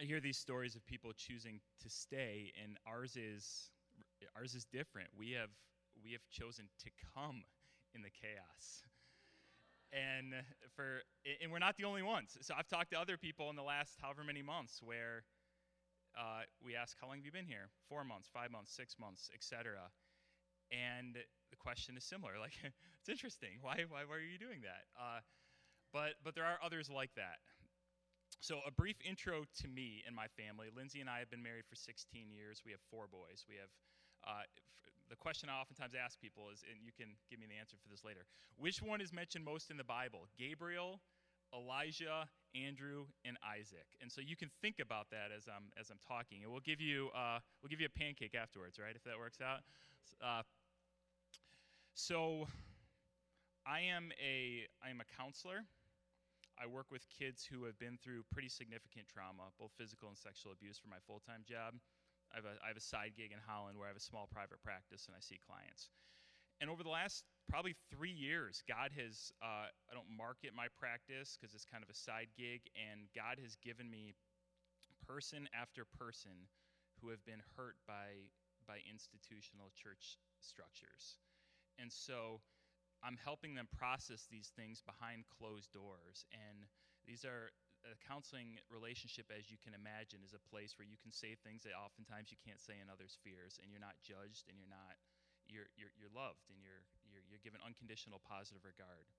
I 0.00 0.04
hear 0.04 0.20
these 0.20 0.38
stories 0.38 0.74
of 0.74 0.86
people 0.86 1.12
choosing 1.14 1.60
to 1.82 1.90
stay, 1.90 2.50
and 2.64 2.78
ours 2.86 3.14
is 3.14 3.68
ours 4.34 4.54
is 4.54 4.64
different. 4.64 5.08
We 5.14 5.32
have 5.32 5.50
we 6.02 6.12
have 6.12 6.22
chosen 6.30 6.70
to 6.82 6.90
come 7.14 7.44
in 7.94 8.00
the 8.00 8.08
chaos, 8.08 8.84
and 9.92 10.32
for 10.74 11.02
and 11.42 11.52
we're 11.52 11.58
not 11.58 11.76
the 11.76 11.84
only 11.84 12.02
ones. 12.02 12.38
So 12.40 12.54
I've 12.56 12.68
talked 12.68 12.92
to 12.92 12.98
other 12.98 13.18
people 13.18 13.50
in 13.50 13.56
the 13.56 13.62
last 13.62 13.98
however 14.00 14.24
many 14.24 14.40
months 14.40 14.80
where 14.82 15.24
uh, 16.16 16.44
we 16.64 16.74
ask, 16.74 16.96
"How 16.98 17.08
long 17.08 17.16
have 17.16 17.26
you 17.26 17.32
been 17.32 17.44
here? 17.44 17.68
Four 17.86 18.02
months, 18.02 18.30
five 18.32 18.50
months, 18.50 18.72
six 18.72 18.96
months, 18.98 19.30
etc." 19.34 19.90
And 20.72 21.20
the 21.50 21.56
question 21.60 21.96
is 21.96 22.04
similar. 22.04 22.40
Like, 22.40 22.56
it's 23.00 23.08
interesting. 23.08 23.60
Why, 23.60 23.84
why, 23.88 24.08
why 24.08 24.16
are 24.16 24.24
you 24.24 24.40
doing 24.40 24.64
that? 24.64 24.88
Uh, 24.96 25.20
but, 25.92 26.16
but 26.24 26.34
there 26.34 26.48
are 26.48 26.56
others 26.64 26.88
like 26.88 27.12
that. 27.14 27.44
So, 28.40 28.58
a 28.66 28.72
brief 28.72 28.96
intro 29.04 29.44
to 29.62 29.68
me 29.68 30.02
and 30.02 30.16
my 30.16 30.26
family. 30.34 30.66
Lindsay 30.74 30.98
and 30.98 31.08
I 31.08 31.20
have 31.20 31.30
been 31.30 31.44
married 31.44 31.68
for 31.68 31.76
16 31.76 32.32
years. 32.32 32.64
We 32.64 32.72
have 32.72 32.80
four 32.90 33.06
boys. 33.06 33.44
We 33.46 33.54
have 33.60 33.70
uh, 34.26 34.48
the 35.12 35.16
question 35.20 35.52
I 35.52 35.60
oftentimes 35.60 35.92
ask 35.92 36.18
people 36.18 36.48
is, 36.48 36.64
and 36.64 36.80
you 36.80 36.90
can 36.90 37.14
give 37.28 37.38
me 37.38 37.46
the 37.46 37.60
answer 37.60 37.76
for 37.76 37.92
this 37.92 38.00
later 38.00 38.24
which 38.56 38.80
one 38.80 39.00
is 39.00 39.12
mentioned 39.12 39.44
most 39.44 39.70
in 39.70 39.76
the 39.76 39.84
Bible? 39.84 40.26
Gabriel, 40.38 41.00
Elijah, 41.52 42.28
Andrew, 42.54 43.06
and 43.24 43.36
Isaac. 43.44 43.86
And 44.00 44.10
so 44.10 44.20
you 44.20 44.36
can 44.36 44.50
think 44.60 44.80
about 44.80 45.10
that 45.10 45.28
as 45.34 45.44
I'm, 45.48 45.68
as 45.78 45.90
I'm 45.90 46.00
talking. 46.00 46.42
And 46.42 46.50
we'll 46.52 46.64
give, 46.64 46.80
you, 46.80 47.10
uh, 47.14 47.38
we'll 47.60 47.68
give 47.68 47.80
you 47.80 47.90
a 47.90 47.98
pancake 47.98 48.34
afterwards, 48.34 48.78
right, 48.78 48.94
if 48.94 49.04
that 49.04 49.18
works 49.18 49.38
out. 49.42 49.60
Uh, 50.22 50.42
so 51.94 52.46
I 53.66 53.80
am 53.80 54.12
a 54.20 54.66
I 54.84 54.90
am 54.90 55.00
a 55.00 55.08
counselor. 55.16 55.64
I 56.60 56.66
work 56.66 56.86
with 56.92 57.02
kids 57.08 57.48
who 57.48 57.64
have 57.64 57.78
been 57.78 57.98
through 58.04 58.28
pretty 58.30 58.48
significant 58.48 59.08
trauma, 59.08 59.50
both 59.58 59.72
physical 59.78 60.08
and 60.12 60.18
sexual 60.18 60.52
abuse 60.52 60.76
for 60.78 60.88
my 60.92 61.00
full-time 61.08 61.48
job. 61.48 61.74
I 62.30 62.36
have, 62.36 62.44
a, 62.44 62.54
I 62.60 62.68
have 62.68 62.76
a 62.76 62.84
side 62.84 63.16
gig 63.16 63.32
in 63.32 63.40
Holland 63.40 63.80
where 63.80 63.88
I 63.88 63.92
have 63.92 63.96
a 63.96 64.04
small 64.04 64.28
private 64.28 64.60
practice 64.60 65.08
and 65.08 65.16
I 65.16 65.20
see 65.20 65.40
clients. 65.40 65.88
And 66.60 66.68
over 66.68 66.84
the 66.84 66.92
last 66.92 67.24
probably 67.48 67.74
three 67.90 68.12
years, 68.12 68.62
God 68.68 68.92
has, 68.94 69.32
uh, 69.42 69.66
I 69.68 69.92
don't 69.92 70.08
market 70.12 70.54
my 70.54 70.68
practice 70.78 71.34
because 71.34 71.56
it's 71.56 71.66
kind 71.66 71.82
of 71.82 71.90
a 71.90 71.96
side 71.96 72.30
gig, 72.36 72.68
and 72.76 73.08
God 73.16 73.40
has 73.42 73.56
given 73.58 73.90
me 73.90 74.14
person 75.08 75.48
after 75.50 75.84
person 75.84 76.46
who 77.00 77.10
have 77.10 77.24
been 77.24 77.42
hurt 77.56 77.74
by, 77.88 78.30
by 78.68 78.78
institutional 78.86 79.72
church 79.74 80.20
structures. 80.38 81.18
And 81.78 81.92
so 81.92 82.40
I'm 83.02 83.18
helping 83.18 83.54
them 83.54 83.66
process 83.72 84.28
these 84.30 84.52
things 84.54 84.82
behind 84.82 85.24
closed 85.26 85.72
doors. 85.72 86.24
And 86.32 86.66
these 87.06 87.24
are 87.24 87.50
a 87.82 87.98
counseling 88.06 88.62
relationship, 88.70 89.26
as 89.34 89.50
you 89.50 89.58
can 89.58 89.74
imagine, 89.74 90.22
is 90.22 90.38
a 90.38 90.48
place 90.52 90.78
where 90.78 90.86
you 90.86 90.94
can 91.02 91.10
say 91.10 91.34
things 91.34 91.66
that 91.66 91.74
oftentimes 91.74 92.30
you 92.30 92.38
can't 92.38 92.62
say 92.62 92.78
in 92.78 92.86
others' 92.86 93.18
fears, 93.26 93.58
and 93.58 93.74
you're 93.74 93.82
not 93.82 93.98
judged, 94.06 94.46
and 94.46 94.54
you're 94.54 94.70
not 94.70 95.02
you're, 95.50 95.66
you're, 95.74 95.90
you're 95.98 96.14
loved, 96.14 96.46
and 96.54 96.62
you're, 96.62 96.86
you're, 97.10 97.26
you're 97.26 97.42
given 97.42 97.58
unconditional 97.60 98.22
positive 98.22 98.62
regard. 98.62 99.10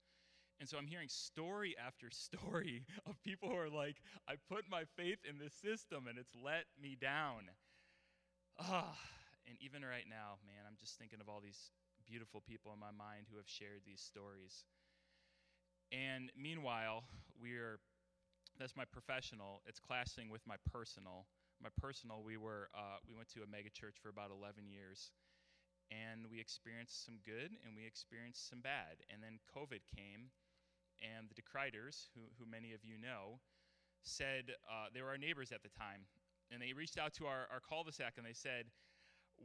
And 0.59 0.69
so 0.69 0.77
I'm 0.77 0.87
hearing 0.87 1.09
story 1.09 1.75
after 1.75 2.07
story 2.13 2.85
of 3.05 3.19
people 3.23 3.49
who 3.49 3.57
are 3.57 3.69
like, 3.69 3.99
I 4.27 4.39
put 4.47 4.69
my 4.69 4.87
faith 4.95 5.19
in 5.27 5.37
this 5.37 5.53
system 5.53 6.07
and 6.07 6.17
it's 6.17 6.31
let 6.37 6.69
me 6.79 6.95
down. 6.95 7.51
Ah, 8.59 8.95
and 9.49 9.57
even 9.59 9.81
right 9.83 10.05
now, 10.07 10.37
man, 10.45 10.63
I'm 10.63 10.77
just 10.79 10.95
thinking 10.97 11.19
of 11.19 11.27
all 11.27 11.41
these 11.41 11.73
beautiful 12.05 12.41
people 12.45 12.71
in 12.73 12.79
my 12.79 12.91
mind 12.91 13.27
who 13.31 13.37
have 13.37 13.47
shared 13.47 13.81
these 13.85 14.01
stories. 14.01 14.65
And 15.91 16.31
meanwhile, 16.37 17.03
we're 17.39 17.79
that's 18.59 18.75
my 18.77 18.85
professional. 18.85 19.61
It's 19.65 19.79
clashing 19.79 20.29
with 20.29 20.45
my 20.45 20.55
personal. 20.71 21.25
My 21.61 21.69
personal, 21.79 22.21
we 22.21 22.37
were 22.37 22.69
uh, 22.75 23.01
we 23.07 23.15
went 23.15 23.29
to 23.33 23.41
a 23.41 23.49
mega 23.49 23.69
church 23.69 23.97
for 24.01 24.09
about 24.09 24.29
11 24.29 24.67
years, 24.67 25.11
and 25.89 26.25
we 26.29 26.39
experienced 26.39 27.05
some 27.05 27.17
good 27.25 27.55
and 27.65 27.75
we 27.75 27.85
experienced 27.85 28.49
some 28.49 28.61
bad. 28.61 29.01
And 29.09 29.23
then 29.23 29.39
COVID 29.49 29.85
came, 29.89 30.29
and 31.01 31.29
the 31.29 31.37
Decriters, 31.37 32.09
who 32.13 32.29
who 32.37 32.49
many 32.49 32.73
of 32.73 32.83
you 32.83 32.97
know, 32.97 33.39
said 34.03 34.53
uh, 34.69 34.91
they 34.93 35.01
were 35.01 35.09
our 35.09 35.17
neighbors 35.17 35.51
at 35.51 35.63
the 35.63 35.69
time, 35.69 36.05
and 36.51 36.61
they 36.61 36.73
reached 36.73 36.97
out 36.99 37.13
to 37.15 37.25
our, 37.25 37.47
our 37.51 37.59
cul-de-sac 37.59 38.13
and 38.17 38.25
they 38.25 38.33
said, 38.33 38.65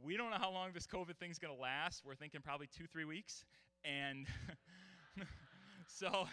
we 0.03 0.17
don't 0.17 0.31
know 0.31 0.37
how 0.39 0.51
long 0.51 0.71
this 0.73 0.87
COVID 0.87 1.17
thing's 1.17 1.39
going 1.39 1.53
to 1.53 1.61
last. 1.61 2.03
We're 2.05 2.15
thinking 2.15 2.41
probably 2.41 2.67
two, 2.67 2.85
three 2.85 3.05
weeks. 3.05 3.45
And 3.83 4.27
so, 5.87 6.27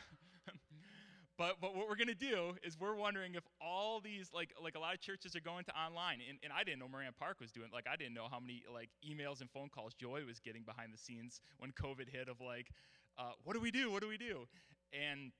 but, 1.38 1.56
but 1.60 1.76
what 1.76 1.88
we're 1.88 1.96
going 1.96 2.08
to 2.08 2.14
do 2.14 2.54
is 2.62 2.78
we're 2.78 2.94
wondering 2.94 3.34
if 3.34 3.44
all 3.60 4.00
these, 4.00 4.30
like, 4.34 4.50
like 4.62 4.74
a 4.74 4.78
lot 4.78 4.94
of 4.94 5.00
churches 5.00 5.36
are 5.36 5.40
going 5.40 5.64
to 5.64 5.72
online. 5.72 6.18
And, 6.28 6.38
and 6.42 6.52
I 6.52 6.64
didn't 6.64 6.80
know 6.80 6.88
Moran 6.88 7.12
Park 7.18 7.40
was 7.40 7.52
doing, 7.52 7.68
like, 7.72 7.86
I 7.90 7.96
didn't 7.96 8.14
know 8.14 8.26
how 8.30 8.40
many, 8.40 8.62
like, 8.72 8.90
emails 9.04 9.40
and 9.40 9.50
phone 9.50 9.68
calls 9.68 9.94
Joy 9.94 10.22
was 10.26 10.40
getting 10.40 10.62
behind 10.62 10.92
the 10.92 10.98
scenes 10.98 11.40
when 11.58 11.72
COVID 11.72 12.08
hit 12.10 12.28
of, 12.28 12.40
like, 12.40 12.68
uh, 13.18 13.32
what 13.44 13.54
do 13.54 13.60
we 13.60 13.70
do? 13.70 13.90
What 13.90 14.02
do 14.02 14.08
we 14.08 14.18
do? 14.18 14.46
And 14.92 15.32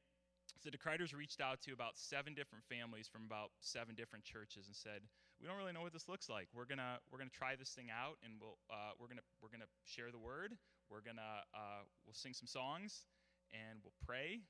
so 0.62 0.71
the 0.71 0.77
Decriters 0.77 1.15
reached 1.15 1.41
out 1.41 1.61
to 1.62 1.73
about 1.73 1.97
seven 1.97 2.35
different 2.35 2.65
families 2.69 3.09
from 3.09 3.25
about 3.25 3.51
seven 3.61 3.95
different 3.95 4.25
churches 4.25 4.67
and 4.67 4.77
said, 4.77 5.01
"We 5.40 5.46
don't 5.46 5.57
really 5.57 5.72
know 5.72 5.83
what 5.83 5.92
this 5.92 6.09
looks 6.09 6.29
like. 6.29 6.49
We're 6.55 6.64
gonna 6.64 6.99
we're 7.11 7.18
gonna 7.18 7.31
try 7.31 7.57
this 7.57 7.70
thing 7.70 7.88
out, 7.90 8.18
and 8.25 8.35
we'll 8.40 8.59
uh, 8.70 8.92
we're 8.99 9.09
gonna 9.09 9.27
we're 9.40 9.51
gonna 9.51 9.70
share 9.85 10.11
the 10.11 10.18
word. 10.18 10.57
We're 10.90 11.03
gonna 11.05 11.44
uh, 11.55 11.85
we'll 12.07 12.14
sing 12.14 12.33
some 12.33 12.46
songs, 12.46 13.07
and 13.53 13.81
we'll 13.83 13.96
pray." 14.07 14.40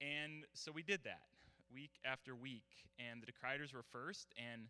And 0.00 0.44
so 0.54 0.72
we 0.72 0.82
did 0.82 1.04
that 1.04 1.22
week 1.72 1.92
after 2.04 2.34
week, 2.34 2.66
and 2.98 3.22
the 3.22 3.30
Decriters 3.30 3.72
were 3.72 3.84
first, 3.92 4.34
and 4.36 4.68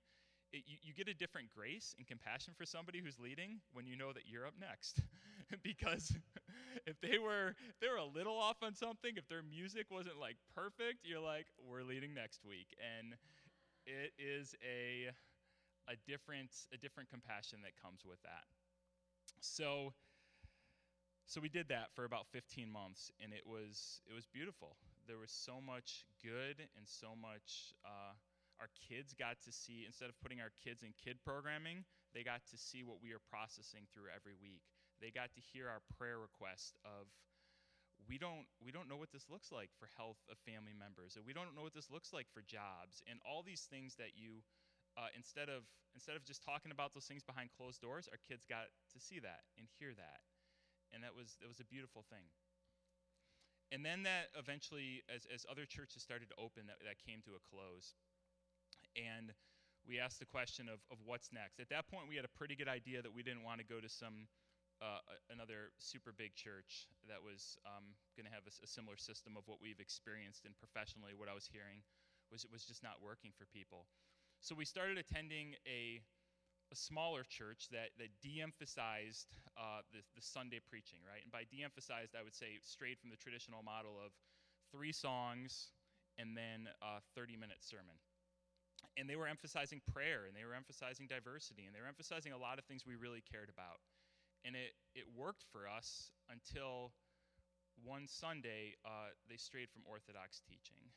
it, 0.52 0.62
you, 0.66 0.76
you, 0.82 0.92
get 0.92 1.08
a 1.08 1.14
different 1.14 1.48
grace 1.48 1.94
and 1.96 2.06
compassion 2.06 2.52
for 2.56 2.66
somebody 2.66 3.00
who's 3.00 3.18
leading 3.18 3.60
when 3.72 3.86
you 3.86 3.96
know 3.96 4.12
that 4.12 4.24
you're 4.28 4.46
up 4.46 4.54
next. 4.60 5.00
because 5.62 6.12
if 6.86 7.00
they 7.00 7.18
were 7.18 7.56
if 7.68 7.80
they 7.80 7.88
were 7.88 7.96
a 7.96 8.06
little 8.06 8.36
off 8.36 8.62
on 8.62 8.74
something, 8.74 9.12
if 9.16 9.28
their 9.28 9.42
music 9.42 9.86
wasn't 9.90 10.18
like 10.20 10.36
perfect, 10.54 11.04
you're 11.04 11.20
like, 11.20 11.46
we're 11.68 11.82
leading 11.82 12.14
next 12.14 12.44
week. 12.44 12.76
And 12.78 13.14
it 13.86 14.12
is 14.18 14.54
a 14.62 15.10
a 15.90 15.96
different 16.06 16.50
a 16.72 16.78
different 16.78 17.10
compassion 17.10 17.60
that 17.62 17.72
comes 17.80 18.04
with 18.04 18.22
that. 18.22 18.46
So 19.40 19.94
so 21.26 21.40
we 21.40 21.48
did 21.48 21.68
that 21.68 21.94
for 21.94 22.04
about 22.04 22.26
15 22.30 22.70
months 22.70 23.10
and 23.22 23.32
it 23.32 23.46
was 23.46 24.00
it 24.10 24.14
was 24.14 24.26
beautiful. 24.26 24.76
There 25.06 25.18
was 25.18 25.32
so 25.32 25.60
much 25.60 26.06
good 26.22 26.62
and 26.76 26.86
so 26.86 27.14
much 27.18 27.74
uh, 27.84 28.14
our 28.62 28.70
kids 28.78 29.10
got 29.10 29.42
to 29.42 29.50
see, 29.50 29.82
instead 29.82 30.06
of 30.06 30.14
putting 30.22 30.38
our 30.38 30.54
kids 30.62 30.86
in 30.86 30.94
kid 30.94 31.18
programming, 31.26 31.82
they 32.14 32.22
got 32.22 32.46
to 32.54 32.56
see 32.56 32.86
what 32.86 33.02
we 33.02 33.10
are 33.10 33.22
processing 33.26 33.90
through 33.90 34.12
every 34.14 34.38
week. 34.38 34.62
They 35.02 35.10
got 35.10 35.34
to 35.34 35.42
hear 35.42 35.66
our 35.66 35.82
prayer 35.98 36.22
request 36.22 36.78
of, 36.86 37.10
we 38.08 38.18
don't, 38.18 38.46
we 38.62 38.70
don't 38.70 38.88
know 38.88 38.96
what 38.96 39.12
this 39.12 39.26
looks 39.30 39.50
like 39.50 39.70
for 39.78 39.88
health 39.96 40.20
of 40.30 40.38
family 40.42 40.74
members, 40.74 41.16
and 41.16 41.24
we 41.26 41.32
don't 41.32 41.54
know 41.54 41.62
what 41.62 41.74
this 41.74 41.90
looks 41.90 42.12
like 42.12 42.26
for 42.30 42.42
jobs, 42.42 43.02
and 43.08 43.18
all 43.26 43.42
these 43.42 43.66
things 43.68 43.96
that 43.96 44.14
you, 44.18 44.42
uh, 44.98 45.10
instead, 45.14 45.48
of, 45.48 45.64
instead 45.94 46.16
of 46.16 46.24
just 46.24 46.42
talking 46.42 46.70
about 46.70 46.94
those 46.94 47.06
things 47.06 47.22
behind 47.22 47.50
closed 47.54 47.80
doors, 47.80 48.08
our 48.10 48.20
kids 48.20 48.44
got 48.44 48.70
to 48.92 48.98
see 48.98 49.18
that 49.22 49.46
and 49.56 49.66
hear 49.78 49.94
that. 49.94 50.22
And 50.92 51.00
that 51.00 51.16
was, 51.16 51.40
that 51.40 51.48
was 51.48 51.60
a 51.60 51.68
beautiful 51.68 52.04
thing. 52.12 52.28
And 53.72 53.80
then 53.80 54.04
that 54.04 54.28
eventually, 54.36 55.00
as, 55.08 55.24
as 55.32 55.48
other 55.48 55.64
churches 55.64 56.04
started 56.04 56.28
to 56.28 56.36
open, 56.36 56.68
that, 56.68 56.84
that 56.84 57.00
came 57.00 57.24
to 57.24 57.32
a 57.32 57.42
close 57.48 57.96
and 58.96 59.32
we 59.88 59.98
asked 59.98 60.20
the 60.20 60.28
question 60.28 60.68
of, 60.68 60.78
of 60.90 60.98
what's 61.04 61.32
next. 61.32 61.58
At 61.58 61.68
that 61.70 61.90
point, 61.90 62.06
we 62.08 62.16
had 62.16 62.24
a 62.24 62.34
pretty 62.38 62.54
good 62.54 62.68
idea 62.68 63.02
that 63.02 63.10
we 63.10 63.22
didn't 63.22 63.42
want 63.42 63.58
to 63.58 63.66
go 63.66 63.80
to 63.80 63.88
some 63.88 64.30
uh, 64.82 64.98
another 65.30 65.70
super 65.78 66.10
big 66.10 66.34
church 66.34 66.90
that 67.06 67.22
was 67.22 67.54
um, 67.62 67.94
going 68.18 68.26
to 68.26 68.34
have 68.34 68.42
a, 68.50 68.52
a, 68.66 68.66
similar 68.66 68.98
system 68.98 69.38
of 69.38 69.46
what 69.46 69.62
we've 69.62 69.78
experienced 69.78 70.42
and 70.42 70.58
professionally 70.58 71.14
what 71.14 71.30
I 71.30 71.34
was 71.38 71.46
hearing 71.46 71.86
was 72.34 72.42
it 72.42 72.50
was 72.50 72.66
just 72.66 72.82
not 72.82 72.98
working 72.98 73.30
for 73.30 73.46
people. 73.54 73.86
So 74.42 74.58
we 74.58 74.66
started 74.66 74.98
attending 74.98 75.54
a, 75.62 76.02
a 76.74 76.76
smaller 76.76 77.22
church 77.22 77.70
that, 77.70 77.94
that 78.02 78.10
de-emphasized 78.26 79.30
uh, 79.54 79.86
the, 79.94 80.02
the 80.18 80.24
Sunday 80.24 80.58
preaching, 80.58 80.98
right? 81.06 81.22
And 81.22 81.30
by 81.30 81.46
de-emphasized, 81.46 82.18
I 82.18 82.26
would 82.26 82.34
say 82.34 82.58
strayed 82.66 82.98
from 82.98 83.14
the 83.14 83.20
traditional 83.22 83.62
model 83.62 84.02
of 84.02 84.10
three 84.74 84.90
songs 84.90 85.70
and 86.18 86.34
then 86.34 86.66
a 86.82 86.98
30-minute 87.14 87.62
sermon. 87.62 87.94
and 88.98 89.06
they 89.06 89.14
were 89.14 89.30
emphasizing 89.30 89.78
prayer 89.94 90.26
and 90.26 90.34
they 90.34 90.42
were 90.42 90.58
emphasizing 90.58 91.06
diversity 91.06 91.70
and 91.70 91.72
they 91.72 91.80
were 91.80 91.88
emphasizing 91.88 92.34
a 92.34 92.40
lot 92.40 92.58
of 92.58 92.66
things 92.66 92.82
we 92.82 92.98
really 92.98 93.22
cared 93.22 93.46
about. 93.46 93.78
And 94.44 94.56
it, 94.56 94.74
it 94.94 95.06
worked 95.14 95.44
for 95.52 95.68
us 95.70 96.10
until 96.30 96.92
one 97.84 98.06
Sunday 98.06 98.74
uh, 98.84 99.14
they 99.28 99.36
strayed 99.36 99.70
from 99.70 99.82
Orthodox 99.86 100.42
teaching. 100.42 100.90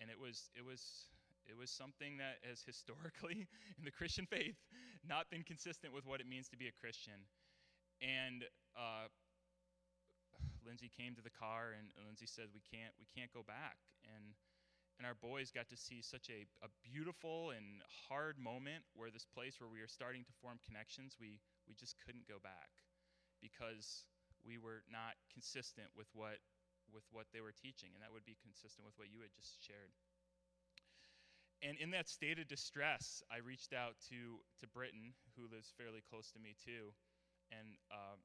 And 0.00 0.10
it 0.10 0.18
was, 0.18 0.50
it, 0.58 0.64
was, 0.64 1.06
it 1.46 1.54
was 1.54 1.70
something 1.70 2.18
that 2.18 2.42
has 2.42 2.62
historically, 2.66 3.46
in 3.78 3.84
the 3.84 3.94
Christian 3.94 4.26
faith, 4.26 4.58
not 5.06 5.30
been 5.30 5.42
consistent 5.42 5.92
with 5.94 6.06
what 6.06 6.20
it 6.20 6.26
means 6.26 6.48
to 6.50 6.56
be 6.58 6.66
a 6.66 6.74
Christian. 6.74 7.26
And 8.02 8.42
uh, 8.74 9.06
Lindsay 10.66 10.90
came 10.90 11.14
to 11.14 11.22
the 11.22 11.30
car 11.30 11.74
and 11.78 11.90
Lindsay 12.06 12.26
said, 12.26 12.50
"We 12.50 12.62
can't, 12.66 12.90
we 12.98 13.06
can't 13.14 13.30
go 13.30 13.46
back." 13.46 13.78
And 14.02 14.34
and 14.98 15.06
our 15.06 15.18
boys 15.18 15.50
got 15.50 15.68
to 15.70 15.76
see 15.76 16.02
such 16.02 16.30
a, 16.30 16.46
a 16.62 16.68
beautiful 16.86 17.50
and 17.50 17.82
hard 18.08 18.38
moment 18.38 18.84
where 18.94 19.10
this 19.10 19.26
place 19.26 19.58
where 19.58 19.70
we 19.70 19.80
are 19.80 19.90
starting 19.90 20.22
to 20.22 20.32
form 20.38 20.62
connections, 20.62 21.16
we 21.18 21.40
we 21.68 21.74
just 21.74 21.96
couldn't 22.04 22.28
go 22.28 22.38
back 22.42 22.70
because 23.40 24.06
we 24.46 24.58
were 24.58 24.82
not 24.90 25.18
consistent 25.30 25.90
with 25.94 26.10
what 26.14 26.38
with 26.90 27.06
what 27.10 27.26
they 27.32 27.40
were 27.40 27.54
teaching, 27.54 27.94
and 27.94 28.02
that 28.04 28.12
would 28.12 28.26
be 28.26 28.36
consistent 28.42 28.84
with 28.84 28.98
what 29.00 29.08
you 29.08 29.24
had 29.24 29.32
just 29.32 29.56
shared. 29.64 29.94
And 31.62 31.78
in 31.78 31.94
that 31.94 32.10
state 32.10 32.42
of 32.42 32.50
distress, 32.50 33.22
I 33.30 33.38
reached 33.38 33.72
out 33.72 33.94
to 34.10 34.42
to 34.60 34.66
Britton, 34.66 35.14
who 35.38 35.46
lives 35.48 35.72
fairly 35.78 36.02
close 36.02 36.30
to 36.32 36.40
me 36.42 36.54
too, 36.58 36.92
and 37.50 37.78
uh, 37.90 38.18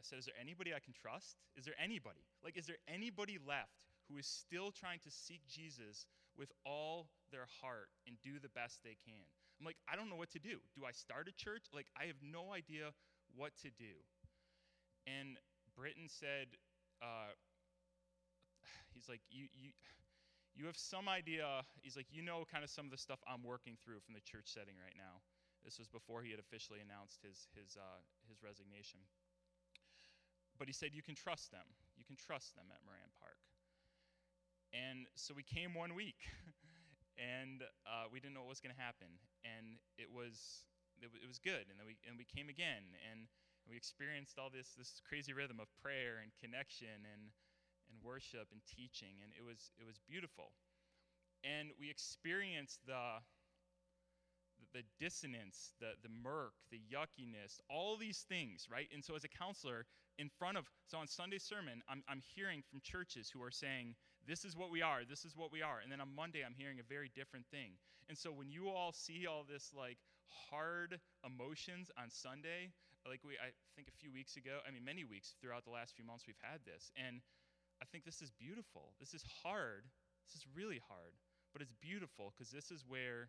I 0.00 0.02
said, 0.02 0.18
"Is 0.18 0.24
there 0.24 0.40
anybody 0.40 0.72
I 0.72 0.80
can 0.80 0.96
trust? 0.96 1.36
Is 1.56 1.64
there 1.64 1.78
anybody? 1.78 2.24
Like, 2.42 2.56
is 2.56 2.66
there 2.66 2.80
anybody 2.88 3.38
left 3.38 3.84
who 4.08 4.16
is 4.16 4.26
still 4.26 4.72
trying 4.72 5.00
to 5.04 5.10
seek 5.10 5.46
Jesus 5.46 6.06
with 6.36 6.50
all 6.64 7.08
their 7.30 7.46
heart 7.60 7.92
and 8.06 8.16
do 8.22 8.40
the 8.40 8.52
best 8.52 8.80
they 8.82 8.96
can?" 9.04 9.28
I'm 9.64 9.72
like, 9.72 9.80
I 9.88 9.96
don't 9.96 10.12
know 10.12 10.20
what 10.20 10.28
to 10.36 10.38
do. 10.38 10.60
Do 10.76 10.84
I 10.84 10.92
start 10.92 11.24
a 11.24 11.32
church? 11.32 11.72
Like, 11.72 11.88
I 11.96 12.04
have 12.04 12.20
no 12.20 12.52
idea 12.52 12.92
what 13.32 13.56
to 13.64 13.72
do. 13.72 13.96
And 15.08 15.40
Britton 15.72 16.04
said, 16.12 16.52
uh, 17.00 17.32
he's 18.92 19.08
like, 19.08 19.24
you, 19.32 19.48
you, 19.56 19.72
you 20.52 20.68
have 20.68 20.76
some 20.76 21.08
idea. 21.08 21.64
He's 21.80 21.96
like, 21.96 22.12
you 22.12 22.20
know, 22.20 22.44
kind 22.44 22.60
of 22.60 22.68
some 22.68 22.84
of 22.84 22.92
the 22.92 23.00
stuff 23.00 23.24
I'm 23.24 23.40
working 23.40 23.80
through 23.80 24.04
from 24.04 24.12
the 24.12 24.20
church 24.20 24.52
setting 24.52 24.76
right 24.76 25.00
now. 25.00 25.24
This 25.64 25.80
was 25.80 25.88
before 25.88 26.20
he 26.20 26.28
had 26.28 26.44
officially 26.44 26.84
announced 26.84 27.24
his, 27.24 27.48
his, 27.56 27.80
uh, 27.80 28.04
his 28.28 28.44
resignation. 28.44 29.00
But 30.60 30.68
he 30.68 30.76
said, 30.76 30.92
you 30.92 31.00
can 31.00 31.16
trust 31.16 31.48
them. 31.48 31.64
You 31.96 32.04
can 32.04 32.20
trust 32.20 32.52
them 32.52 32.68
at 32.68 32.84
Moran 32.84 33.08
Park. 33.16 33.40
And 34.76 35.08
so 35.16 35.32
we 35.32 35.40
came 35.40 35.72
one 35.72 35.96
week, 35.96 36.20
and 37.18 37.62
uh, 37.86 38.10
we 38.10 38.18
didn't 38.18 38.34
know 38.34 38.42
what 38.42 38.54
was 38.54 38.64
going 38.64 38.74
to 38.74 38.82
happen. 38.82 39.10
And 39.44 39.78
it 39.98 40.10
was, 40.10 40.66
it, 40.98 41.10
it 41.14 41.28
was 41.28 41.38
good. 41.38 41.70
And 41.70 41.78
then 41.78 41.86
we, 41.86 41.96
and 42.06 42.18
we 42.18 42.26
came 42.26 42.48
again, 42.50 42.84
and 43.10 43.30
we 43.68 43.76
experienced 43.76 44.38
all 44.38 44.50
this, 44.50 44.74
this 44.76 45.00
crazy 45.06 45.32
rhythm 45.32 45.58
of 45.60 45.70
prayer 45.80 46.20
and 46.20 46.34
connection 46.36 47.06
and, 47.06 47.32
and 47.88 47.96
worship 48.02 48.50
and 48.50 48.60
teaching. 48.66 49.22
And 49.22 49.30
it 49.36 49.44
was, 49.44 49.72
it 49.78 49.86
was 49.86 50.00
beautiful. 50.04 50.52
And 51.44 51.70
we 51.78 51.90
experienced 51.90 52.80
the, 52.86 53.20
the 54.72 54.82
dissonance, 54.98 55.72
the, 55.78 55.94
the 56.02 56.10
murk, 56.10 56.56
the 56.70 56.80
yuckiness, 56.80 57.60
all 57.68 57.96
these 57.96 58.24
things, 58.28 58.66
right? 58.70 58.88
And 58.92 59.04
so, 59.04 59.14
as 59.14 59.24
a 59.24 59.28
counselor, 59.28 59.86
in 60.18 60.30
front 60.38 60.56
of, 60.56 60.64
so 60.86 60.98
on 60.98 61.08
Sunday 61.08 61.38
sermon, 61.38 61.82
I'm, 61.88 62.02
I'm 62.08 62.22
hearing 62.34 62.62
from 62.70 62.80
churches 62.82 63.30
who 63.30 63.42
are 63.42 63.50
saying, 63.50 63.94
this 64.26 64.44
is 64.44 64.56
what 64.56 64.70
we 64.70 64.82
are, 64.82 65.04
this 65.08 65.24
is 65.24 65.36
what 65.36 65.52
we 65.52 65.62
are. 65.62 65.80
And 65.82 65.92
then 65.92 66.00
on 66.00 66.08
Monday, 66.14 66.42
I'm 66.44 66.54
hearing 66.56 66.80
a 66.80 66.86
very 66.86 67.10
different 67.14 67.46
thing. 67.50 67.76
And 68.08 68.16
so, 68.16 68.30
when 68.32 68.50
you 68.50 68.68
all 68.68 68.92
see 68.92 69.26
all 69.26 69.44
this 69.44 69.72
like 69.76 69.98
hard 70.50 71.00
emotions 71.24 71.90
on 71.96 72.10
Sunday, 72.10 72.72
like 73.08 73.20
we, 73.24 73.36
I 73.36 73.52
think 73.76 73.88
a 73.88 73.96
few 74.00 74.12
weeks 74.12 74.36
ago, 74.36 74.60
I 74.66 74.72
mean, 74.72 74.84
many 74.84 75.04
weeks 75.04 75.36
throughout 75.40 75.64
the 75.64 75.72
last 75.72 75.96
few 75.96 76.04
months, 76.04 76.24
we've 76.26 76.40
had 76.40 76.64
this. 76.64 76.90
And 76.96 77.20
I 77.80 77.84
think 77.84 78.04
this 78.04 78.20
is 78.20 78.32
beautiful. 78.32 78.96
This 79.00 79.12
is 79.12 79.24
hard. 79.44 79.84
This 80.24 80.40
is 80.40 80.44
really 80.56 80.80
hard. 80.88 81.16
But 81.52 81.62
it's 81.62 81.74
beautiful 81.80 82.32
because 82.32 82.50
this 82.50 82.70
is 82.70 82.84
where 82.86 83.28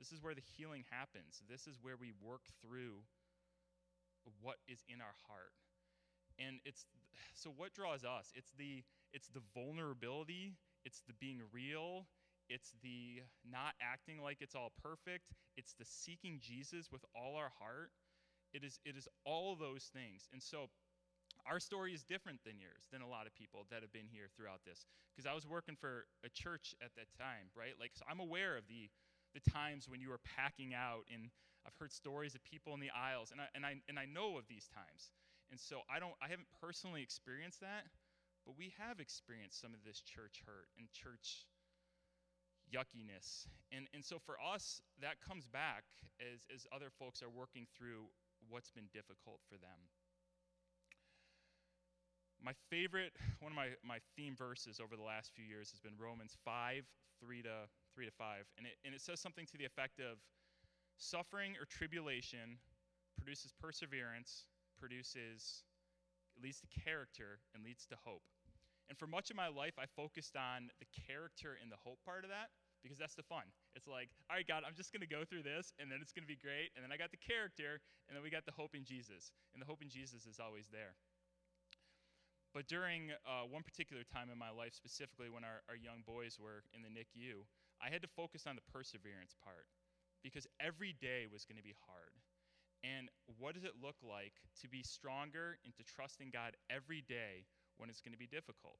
this 0.00 0.12
is 0.12 0.22
where 0.22 0.34
the 0.34 0.44
healing 0.56 0.84
happens. 0.88 1.44
This 1.44 1.68
is 1.68 1.76
where 1.80 1.96
we 2.00 2.12
work 2.24 2.48
through 2.64 3.04
what 4.40 4.56
is 4.68 4.80
in 4.88 5.00
our 5.00 5.16
heart. 5.28 5.52
And 6.40 6.60
it's 6.64 6.86
so 7.34 7.52
what 7.54 7.74
draws 7.74 8.04
us? 8.04 8.32
It's 8.34 8.50
the 8.56 8.82
it's 9.12 9.28
the 9.28 9.42
vulnerability, 9.54 10.54
it's 10.84 11.02
the 11.06 11.14
being 11.14 11.40
real, 11.52 12.06
it's 12.48 12.74
the 12.82 13.22
not 13.48 13.74
acting 13.80 14.20
like 14.22 14.38
it's 14.40 14.54
all 14.54 14.72
perfect, 14.82 15.32
it's 15.56 15.74
the 15.78 15.84
seeking 15.84 16.38
Jesus 16.40 16.90
with 16.90 17.04
all 17.14 17.36
our 17.36 17.52
heart. 17.60 17.90
It 18.52 18.64
is 18.64 18.80
it 18.84 18.96
is 18.96 19.06
all 19.24 19.54
those 19.54 19.90
things. 19.92 20.28
And 20.32 20.42
so 20.42 20.68
our 21.46 21.60
story 21.60 21.94
is 21.94 22.02
different 22.02 22.40
than 22.44 22.58
yours, 22.60 22.84
than 22.92 23.02
a 23.02 23.08
lot 23.08 23.26
of 23.26 23.34
people 23.34 23.66
that 23.70 23.82
have 23.82 23.92
been 23.92 24.08
here 24.10 24.28
throughout 24.36 24.60
this. 24.66 24.84
Because 25.14 25.30
I 25.30 25.34
was 25.34 25.46
working 25.46 25.76
for 25.80 26.06
a 26.24 26.28
church 26.28 26.74
at 26.82 26.90
that 26.96 27.06
time, 27.18 27.48
right? 27.56 27.74
Like, 27.78 27.92
so 27.94 28.04
I'm 28.10 28.20
aware 28.20 28.56
of 28.56 28.64
the 28.68 28.90
the 29.34 29.50
times 29.50 29.88
when 29.88 30.00
you 30.00 30.10
were 30.10 30.20
packing 30.36 30.74
out 30.74 31.06
and 31.12 31.30
I've 31.66 31.76
heard 31.78 31.92
stories 31.92 32.34
of 32.34 32.42
people 32.42 32.74
in 32.74 32.80
the 32.80 32.90
aisles 32.90 33.30
and 33.30 33.40
I, 33.40 33.46
and 33.54 33.64
I, 33.64 33.78
and 33.88 33.98
I 33.98 34.06
know 34.06 34.38
of 34.38 34.48
these 34.48 34.66
times. 34.74 35.12
And 35.50 35.60
so 35.60 35.82
I 35.86 35.98
don't 35.98 36.14
I 36.22 36.28
haven't 36.28 36.48
personally 36.60 37.02
experienced 37.02 37.60
that, 37.60 37.86
but 38.50 38.58
we 38.58 38.74
have 38.82 38.98
experienced 38.98 39.62
some 39.62 39.70
of 39.70 39.86
this 39.86 40.02
church 40.02 40.42
hurt 40.42 40.66
and 40.74 40.90
church 40.90 41.46
yuckiness. 42.66 43.46
And, 43.70 43.86
and 43.94 44.02
so 44.04 44.18
for 44.18 44.34
us, 44.42 44.82
that 44.98 45.22
comes 45.22 45.46
back 45.46 45.86
as, 46.18 46.50
as 46.50 46.66
other 46.74 46.90
folks 46.90 47.22
are 47.22 47.30
working 47.30 47.70
through 47.78 48.10
what's 48.50 48.74
been 48.74 48.90
difficult 48.90 49.38
for 49.46 49.54
them. 49.54 49.78
My 52.42 52.58
favorite, 52.74 53.14
one 53.38 53.52
of 53.52 53.56
my, 53.56 53.78
my 53.86 54.02
theme 54.18 54.34
verses 54.34 54.82
over 54.82 54.98
the 54.98 55.06
last 55.06 55.30
few 55.30 55.46
years 55.46 55.70
has 55.70 55.78
been 55.78 55.94
Romans 55.94 56.34
5, 56.42 56.82
3 57.22 57.42
to, 57.46 57.70
3 57.94 58.06
to 58.06 58.10
5. 58.10 58.50
And 58.58 58.66
it, 58.66 58.74
and 58.82 58.98
it 58.98 59.00
says 59.00 59.20
something 59.20 59.46
to 59.46 59.58
the 59.62 59.64
effect 59.64 60.02
of 60.02 60.18
suffering 60.98 61.54
or 61.54 61.70
tribulation 61.70 62.58
produces 63.14 63.54
perseverance, 63.54 64.50
produces, 64.74 65.62
leads 66.42 66.58
to 66.58 66.66
character, 66.82 67.38
and 67.54 67.62
leads 67.62 67.86
to 67.86 67.94
hope. 68.02 68.26
And 68.90 68.98
for 68.98 69.06
much 69.06 69.30
of 69.30 69.38
my 69.38 69.46
life, 69.46 69.78
I 69.78 69.86
focused 69.94 70.34
on 70.34 70.66
the 70.82 70.90
character 70.90 71.54
and 71.62 71.70
the 71.70 71.78
hope 71.78 72.02
part 72.02 72.26
of 72.26 72.30
that 72.34 72.50
because 72.82 72.98
that's 72.98 73.14
the 73.14 73.22
fun. 73.22 73.46
It's 73.78 73.86
like, 73.86 74.10
all 74.26 74.34
right, 74.34 74.42
God, 74.42 74.66
I'm 74.66 74.74
just 74.74 74.90
going 74.90 75.06
to 75.06 75.08
go 75.08 75.22
through 75.22 75.46
this, 75.46 75.70
and 75.78 75.86
then 75.86 76.02
it's 76.02 76.10
going 76.10 76.26
to 76.26 76.32
be 76.32 76.40
great. 76.40 76.74
And 76.74 76.82
then 76.82 76.90
I 76.90 76.98
got 76.98 77.14
the 77.14 77.22
character, 77.22 77.78
and 78.10 78.18
then 78.18 78.26
we 78.26 78.34
got 78.34 78.50
the 78.50 78.56
hope 78.56 78.74
in 78.74 78.82
Jesus. 78.82 79.30
And 79.54 79.62
the 79.62 79.68
hope 79.70 79.78
in 79.78 79.92
Jesus 79.92 80.26
is 80.26 80.42
always 80.42 80.66
there. 80.74 80.98
But 82.50 82.66
during 82.66 83.14
uh, 83.22 83.46
one 83.46 83.62
particular 83.62 84.02
time 84.02 84.26
in 84.26 84.34
my 84.34 84.50
life, 84.50 84.74
specifically 84.74 85.30
when 85.30 85.46
our, 85.46 85.62
our 85.70 85.78
young 85.78 86.02
boys 86.02 86.34
were 86.34 86.66
in 86.74 86.82
the 86.82 86.90
NICU, 86.90 87.46
I 87.78 87.94
had 87.94 88.02
to 88.02 88.10
focus 88.10 88.42
on 88.50 88.58
the 88.58 88.66
perseverance 88.74 89.38
part 89.38 89.70
because 90.26 90.50
every 90.58 90.98
day 90.98 91.30
was 91.30 91.46
going 91.46 91.62
to 91.62 91.62
be 91.62 91.78
hard. 91.86 92.18
And 92.82 93.06
what 93.38 93.54
does 93.54 93.62
it 93.62 93.78
look 93.78 94.02
like 94.02 94.34
to 94.62 94.66
be 94.66 94.82
stronger 94.82 95.62
and 95.62 95.70
to 95.76 95.84
trust 95.84 96.18
in 96.18 96.34
God 96.34 96.58
every 96.66 97.04
day 97.06 97.46
when 97.80 97.88
it's 97.88 98.04
going 98.04 98.12
to 98.12 98.20
be 98.20 98.28
difficult? 98.28 98.76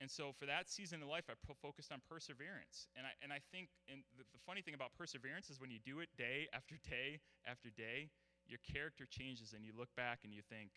And 0.00 0.10
so 0.10 0.32
for 0.36 0.44
that 0.44 0.68
season 0.68 1.00
of 1.00 1.08
life, 1.08 1.24
I 1.28 1.36
focused 1.60 1.92
on 1.92 2.04
perseverance. 2.04 2.88
And 2.96 3.08
I, 3.08 3.12
and 3.24 3.32
I 3.32 3.40
think 3.52 3.72
and 3.88 4.04
the, 4.16 4.24
the 4.32 4.42
funny 4.44 4.60
thing 4.60 4.76
about 4.76 4.92
perseverance 4.96 5.48
is 5.48 5.60
when 5.60 5.72
you 5.72 5.80
do 5.80 6.00
it 6.00 6.08
day 6.16 6.48
after 6.52 6.76
day 6.84 7.20
after 7.48 7.72
day, 7.72 8.12
your 8.44 8.60
character 8.60 9.08
changes 9.08 9.52
and 9.56 9.64
you 9.64 9.72
look 9.72 9.88
back 9.96 10.20
and 10.24 10.32
you 10.32 10.44
think, 10.44 10.68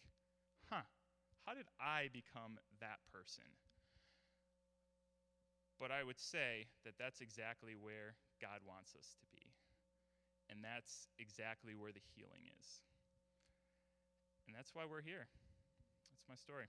huh, 0.71 0.87
how 1.43 1.53
did 1.53 1.67
I 1.79 2.07
become 2.15 2.59
that 2.79 3.03
person? 3.11 3.47
But 5.79 5.91
I 5.91 6.03
would 6.03 6.19
say 6.19 6.67
that 6.83 6.95
that's 6.99 7.19
exactly 7.19 7.75
where 7.75 8.15
God 8.39 8.63
wants 8.67 8.95
us 8.95 9.15
to 9.19 9.25
be. 9.31 9.51
And 10.51 10.63
that's 10.63 11.07
exactly 11.19 11.75
where 11.75 11.91
the 11.91 12.03
healing 12.15 12.51
is. 12.59 12.83
And 14.47 14.55
that's 14.55 14.73
why 14.73 14.83
we're 14.83 15.05
here. 15.05 15.27
That's 16.11 16.27
my 16.27 16.35
story. 16.35 16.67